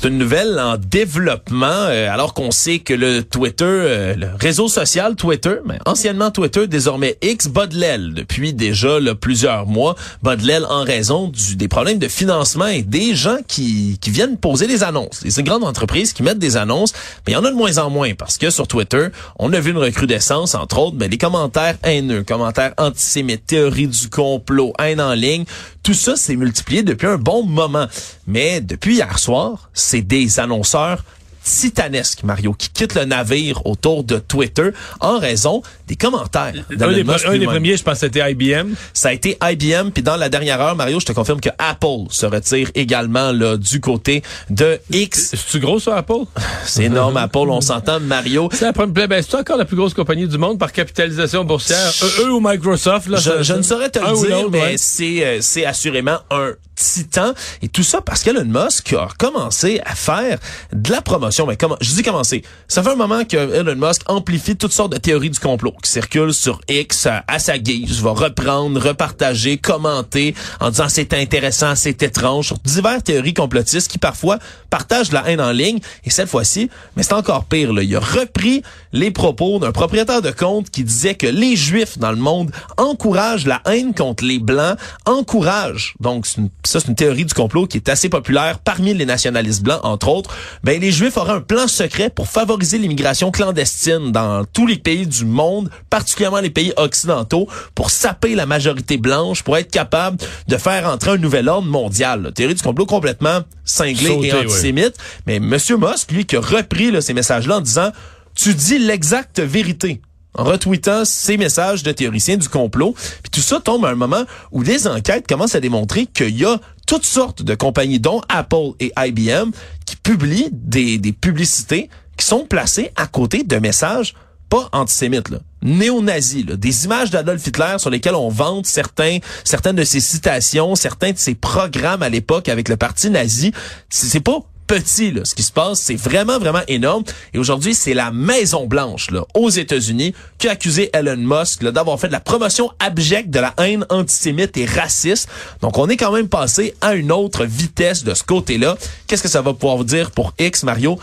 C'est 0.00 0.06
une 0.06 0.18
nouvelle 0.18 0.60
en 0.60 0.76
développement, 0.78 1.66
euh, 1.66 2.08
alors 2.12 2.32
qu'on 2.32 2.50
sait 2.50 2.78
que 2.78 2.94
le 2.94 3.24
Twitter, 3.24 3.64
euh, 3.64 4.14
le 4.14 4.28
réseau 4.38 4.68
social 4.68 5.16
Twitter, 5.16 5.56
mais 5.64 5.78
anciennement 5.86 6.30
Twitter, 6.30 6.66
désormais 6.66 7.18
X, 7.20 7.48
bat 7.48 7.66
depuis 7.66 8.52
déjà 8.52 9.00
là, 9.00 9.14
plusieurs 9.14 9.66
mois. 9.66 9.96
Bat 10.22 10.36
en 10.68 10.84
raison 10.84 11.28
du, 11.28 11.56
des 11.56 11.68
problèmes 11.68 11.98
de 11.98 12.06
financement 12.06 12.66
et 12.66 12.82
des 12.82 13.14
gens 13.14 13.38
qui, 13.48 13.98
qui 14.00 14.10
viennent 14.10 14.36
poser 14.36 14.66
des 14.66 14.84
annonces. 14.84 15.24
Des 15.24 15.42
grandes 15.42 15.64
entreprises 15.64 16.12
qui 16.12 16.22
mettent 16.22 16.38
des 16.38 16.56
annonces, 16.56 16.92
mais 17.26 17.32
il 17.32 17.34
y 17.34 17.36
en 17.36 17.44
a 17.44 17.50
de 17.50 17.56
moins 17.56 17.78
en 17.78 17.90
moins 17.90 18.14
parce 18.14 18.38
que 18.38 18.50
sur 18.50 18.68
Twitter, 18.68 19.08
on 19.38 19.52
a 19.52 19.58
vu 19.58 19.72
une 19.72 19.78
recrudescence, 19.78 20.54
entre 20.54 20.78
autres, 20.78 20.96
mais 20.98 21.08
des 21.08 21.18
commentaires 21.18 21.76
haineux, 21.82 22.22
commentaires 22.22 22.72
antisémites, 22.78 23.46
théories 23.46 23.88
du 23.88 24.08
complot, 24.08 24.74
haine 24.78 25.00
en 25.00 25.14
ligne. 25.14 25.44
Tout 25.88 25.94
ça 25.94 26.16
s'est 26.16 26.36
multiplié 26.36 26.82
depuis 26.82 27.06
un 27.06 27.16
bon 27.16 27.44
moment. 27.44 27.86
Mais 28.26 28.60
depuis 28.60 28.96
hier 28.96 29.18
soir, 29.18 29.70
c'est 29.72 30.02
des 30.02 30.38
annonceurs 30.38 31.02
titanesque, 31.42 32.24
Mario, 32.24 32.52
qui 32.52 32.68
quitte 32.68 32.94
le 32.94 33.06
navire 33.06 33.64
autour 33.64 34.04
de 34.04 34.18
Twitter 34.18 34.68
en 35.00 35.18
raison 35.18 35.62
des 35.88 35.96
commentaires. 35.96 36.52
Un 36.70 36.92
des, 36.92 37.00
un 37.00 37.44
premiers, 37.46 37.76
je 37.76 37.82
pense, 37.82 37.98
c'était 37.98 38.30
IBM. 38.30 38.74
Ça 38.94 39.08
a 39.08 39.12
été 39.12 39.36
IBM, 39.42 39.90
puis 39.90 40.02
dans 40.02 40.16
la 40.16 40.28
dernière 40.28 40.60
heure, 40.60 40.76
Mario, 40.76 41.00
je 41.00 41.06
te 41.06 41.12
confirme 41.12 41.40
que 41.40 41.48
Apple 41.58 42.06
se 42.10 42.26
retire 42.26 42.70
également 42.74 43.32
là, 43.32 43.56
du 43.56 43.80
côté 43.80 44.22
de 44.50 44.78
X. 44.92 45.30
C'est-tu 45.30 45.58
gros, 45.60 45.80
ça, 45.80 45.96
Apple? 45.96 46.24
C'est 46.64 46.84
énorme, 46.84 47.16
Apple, 47.16 47.38
on 47.48 47.60
s'entend, 47.60 47.98
Mario. 48.00 48.48
C'est 48.52 48.64
la 48.66 48.72
première- 48.72 49.08
ben, 49.08 49.22
c'est 49.22 49.36
encore 49.36 49.56
la 49.56 49.64
plus 49.64 49.76
grosse 49.76 49.94
compagnie 49.94 50.28
du 50.28 50.38
monde 50.38 50.58
par 50.58 50.72
capitalisation 50.72 51.44
boursière. 51.44 51.90
Eux, 52.02 52.24
eux 52.26 52.32
ou 52.32 52.40
Microsoft, 52.40 53.08
là. 53.08 53.16
Je, 53.18 53.22
ça- 53.22 53.42
je 53.42 53.52
ne 53.54 53.62
saurais 53.62 53.90
te 53.90 53.98
le 53.98 54.26
dire, 54.26 54.50
mais 54.50 54.60
ouais. 54.60 54.74
c'est 54.76 55.24
euh, 55.24 55.38
c'est 55.40 55.64
assurément 55.64 56.18
un 56.30 56.52
titan 56.74 57.32
et 57.62 57.68
tout 57.68 57.82
ça 57.82 58.00
parce 58.00 58.22
qu'Elon 58.22 58.44
Musk 58.44 58.92
a 58.92 59.08
commencé 59.18 59.80
à 59.84 59.94
faire 59.96 60.38
de 60.72 60.90
la 60.92 61.00
promotion. 61.02 61.46
Mais 61.46 61.56
comment 61.56 61.76
Je 61.80 61.92
dis 61.92 62.02
commencer. 62.04 62.42
Ça 62.68 62.82
fait 62.84 62.90
un 62.90 62.94
moment 62.94 63.24
que 63.24 63.36
Elon 63.36 63.74
Musk 63.74 64.02
amplifie 64.06 64.54
toutes 64.56 64.72
sortes 64.72 64.92
de 64.92 64.98
théories 64.98 65.30
du 65.30 65.40
complot 65.40 65.74
qui 65.82 65.90
circulent 65.90 66.34
sur 66.34 66.60
X 66.68 67.06
à, 67.06 67.38
sa 67.38 67.58
guise, 67.58 68.00
va 68.00 68.10
reprendre, 68.10 68.80
repartager, 68.80 69.58
commenter 69.58 70.34
en 70.60 70.70
disant 70.70 70.88
c'est 70.88 71.14
intéressant, 71.14 71.74
c'est 71.74 72.02
étrange 72.02 72.46
sur 72.46 72.58
diverses 72.58 73.04
théories 73.04 73.34
complotistes 73.34 73.90
qui 73.90 73.98
parfois 73.98 74.38
partagent 74.70 75.12
la 75.12 75.28
haine 75.28 75.40
en 75.40 75.52
ligne. 75.52 75.78
Et 76.04 76.10
cette 76.10 76.28
fois-ci, 76.28 76.70
mais 76.96 77.02
c'est 77.02 77.14
encore 77.14 77.44
pire 77.44 77.72
là, 77.72 77.82
il 77.82 77.94
a 77.94 78.00
repris 78.00 78.62
les 78.92 79.10
propos 79.10 79.58
d'un 79.58 79.72
propriétaire 79.72 80.22
de 80.22 80.30
compte 80.30 80.70
qui 80.70 80.84
disait 80.84 81.14
que 81.14 81.26
les 81.26 81.56
juifs 81.56 81.98
dans 81.98 82.10
le 82.10 82.16
monde 82.16 82.50
encouragent 82.76 83.46
la 83.46 83.60
haine 83.66 83.94
contre 83.94 84.24
les 84.24 84.38
blancs, 84.38 84.78
encouragent 85.06 85.94
donc 86.00 86.26
ça 86.26 86.80
c'est 86.80 86.88
une 86.88 86.94
théorie 86.94 87.24
du 87.24 87.34
complot 87.34 87.66
qui 87.66 87.76
est 87.76 87.88
assez 87.88 88.08
populaire 88.08 88.58
parmi 88.58 88.94
les 88.94 89.06
nationalistes 89.06 89.62
blancs 89.62 89.80
entre 89.82 90.08
autres, 90.08 90.34
ben 90.64 90.80
les 90.80 90.92
juifs 90.92 91.16
auraient 91.16 91.32
un 91.32 91.40
plan 91.40 91.66
secret 91.66 92.10
pour 92.10 92.28
favoriser 92.28 92.78
l'immigration 92.78 93.30
clandestine 93.30 94.12
dans 94.12 94.44
tous 94.44 94.66
les 94.66 94.76
pays 94.76 95.06
du 95.06 95.24
monde, 95.24 95.67
particulièrement 95.90 96.40
les 96.40 96.50
pays 96.50 96.72
occidentaux 96.76 97.48
pour 97.74 97.90
saper 97.90 98.34
la 98.34 98.46
majorité 98.46 98.96
blanche 98.96 99.42
pour 99.42 99.56
être 99.56 99.70
capable 99.70 100.18
de 100.46 100.56
faire 100.56 100.86
entrer 100.88 101.12
un 101.12 101.16
nouvel 101.16 101.48
ordre 101.48 101.68
mondial. 101.68 102.32
Théorie 102.34 102.54
du 102.54 102.62
complot 102.62 102.86
complètement 102.86 103.40
cinglée 103.64 104.08
Sauté, 104.08 104.28
et 104.28 104.34
antisémite, 104.34 104.94
mais 105.26 105.40
monsieur 105.40 105.76
Musk 105.76 106.12
lui 106.12 106.24
qui 106.24 106.36
a 106.36 106.40
repris 106.40 106.90
là, 106.90 107.00
ces 107.00 107.14
messages-là 107.14 107.58
en 107.58 107.60
disant 107.60 107.90
tu 108.34 108.54
dis 108.54 108.78
l'exacte 108.78 109.40
vérité 109.40 110.00
en 110.34 110.44
retweetant 110.44 111.04
ces 111.04 111.36
messages 111.36 111.82
de 111.82 111.92
théoriciens 111.92 112.36
du 112.36 112.48
complot. 112.48 112.94
Puis 113.22 113.30
tout 113.30 113.40
ça 113.40 113.60
tombe 113.60 113.84
à 113.84 113.90
un 113.90 113.96
moment 113.96 114.24
où 114.52 114.62
des 114.62 114.86
enquêtes 114.86 115.26
commencent 115.26 115.56
à 115.56 115.60
démontrer 115.60 116.06
qu'il 116.06 116.38
y 116.38 116.44
a 116.44 116.58
toutes 116.86 117.04
sortes 117.04 117.42
de 117.42 117.54
compagnies, 117.54 118.00
dont 118.00 118.22
Apple 118.28 118.72
et 118.80 118.92
IBM, 118.96 119.50
qui 119.84 119.96
publient 119.96 120.48
des, 120.52 120.98
des 120.98 121.12
publicités 121.12 121.90
qui 122.16 122.24
sont 122.24 122.44
placées 122.44 122.90
à 122.96 123.06
côté 123.06 123.42
de 123.44 123.56
messages 123.56 124.14
pas 124.48 124.68
antisémites, 124.72 125.28
là, 125.30 125.38
néo-nazis, 125.62 126.46
là, 126.46 126.56
des 126.56 126.84
images 126.84 127.10
d'Adolf 127.10 127.46
Hitler 127.46 127.76
sur 127.78 127.90
lesquelles 127.90 128.14
on 128.14 128.28
vante 128.28 128.66
certains, 128.66 129.18
certaines 129.44 129.76
de 129.76 129.84
ses 129.84 130.00
citations, 130.00 130.74
certains 130.74 131.12
de 131.12 131.18
ses 131.18 131.34
programmes 131.34 132.02
à 132.02 132.08
l'époque 132.08 132.48
avec 132.48 132.68
le 132.68 132.76
parti 132.76 133.10
nazi. 133.10 133.52
C'est 133.90 134.20
pas 134.20 134.40
petit, 134.68 135.10
là, 135.10 135.24
ce 135.24 135.34
qui 135.34 135.42
se 135.42 135.50
passe, 135.50 135.80
c'est 135.80 135.96
vraiment, 135.96 136.38
vraiment 136.38 136.62
énorme. 136.68 137.02
Et 137.32 137.38
aujourd'hui, 137.38 137.74
c'est 137.74 137.94
la 137.94 138.12
Maison 138.12 138.66
Blanche, 138.66 139.10
là, 139.10 139.24
aux 139.34 139.48
États-Unis, 139.48 140.14
qui 140.36 140.46
a 140.46 140.52
accusé 140.52 140.90
Elon 140.92 141.16
Musk 141.16 141.64
d'avoir 141.64 141.98
fait 141.98 142.08
de 142.08 142.12
la 142.12 142.20
promotion 142.20 142.70
abjecte 142.78 143.30
de 143.30 143.40
la 143.40 143.54
haine 143.58 143.86
antisémite 143.88 144.56
et 144.58 144.66
raciste. 144.66 145.28
Donc, 145.62 145.78
on 145.78 145.88
est 145.88 145.96
quand 145.96 146.12
même 146.12 146.28
passé 146.28 146.74
à 146.82 146.94
une 146.94 147.10
autre 147.10 147.46
vitesse 147.46 148.04
de 148.04 148.14
ce 148.14 148.22
côté-là. 148.22 148.76
Qu'est-ce 149.06 149.22
que 149.22 149.28
ça 149.28 149.40
va 149.40 149.54
pouvoir 149.54 149.78
vous 149.78 149.84
dire 149.84 150.10
pour 150.10 150.34
X, 150.38 150.62
Mario? 150.62 150.98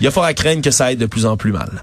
Il 0.00 0.04
y 0.04 0.06
a 0.06 0.10
fort 0.12 0.24
à 0.24 0.32
craindre 0.32 0.62
que 0.62 0.70
ça 0.70 0.86
aille 0.86 0.96
de 0.96 1.06
plus 1.06 1.26
en 1.26 1.36
plus 1.36 1.52
mal. 1.52 1.82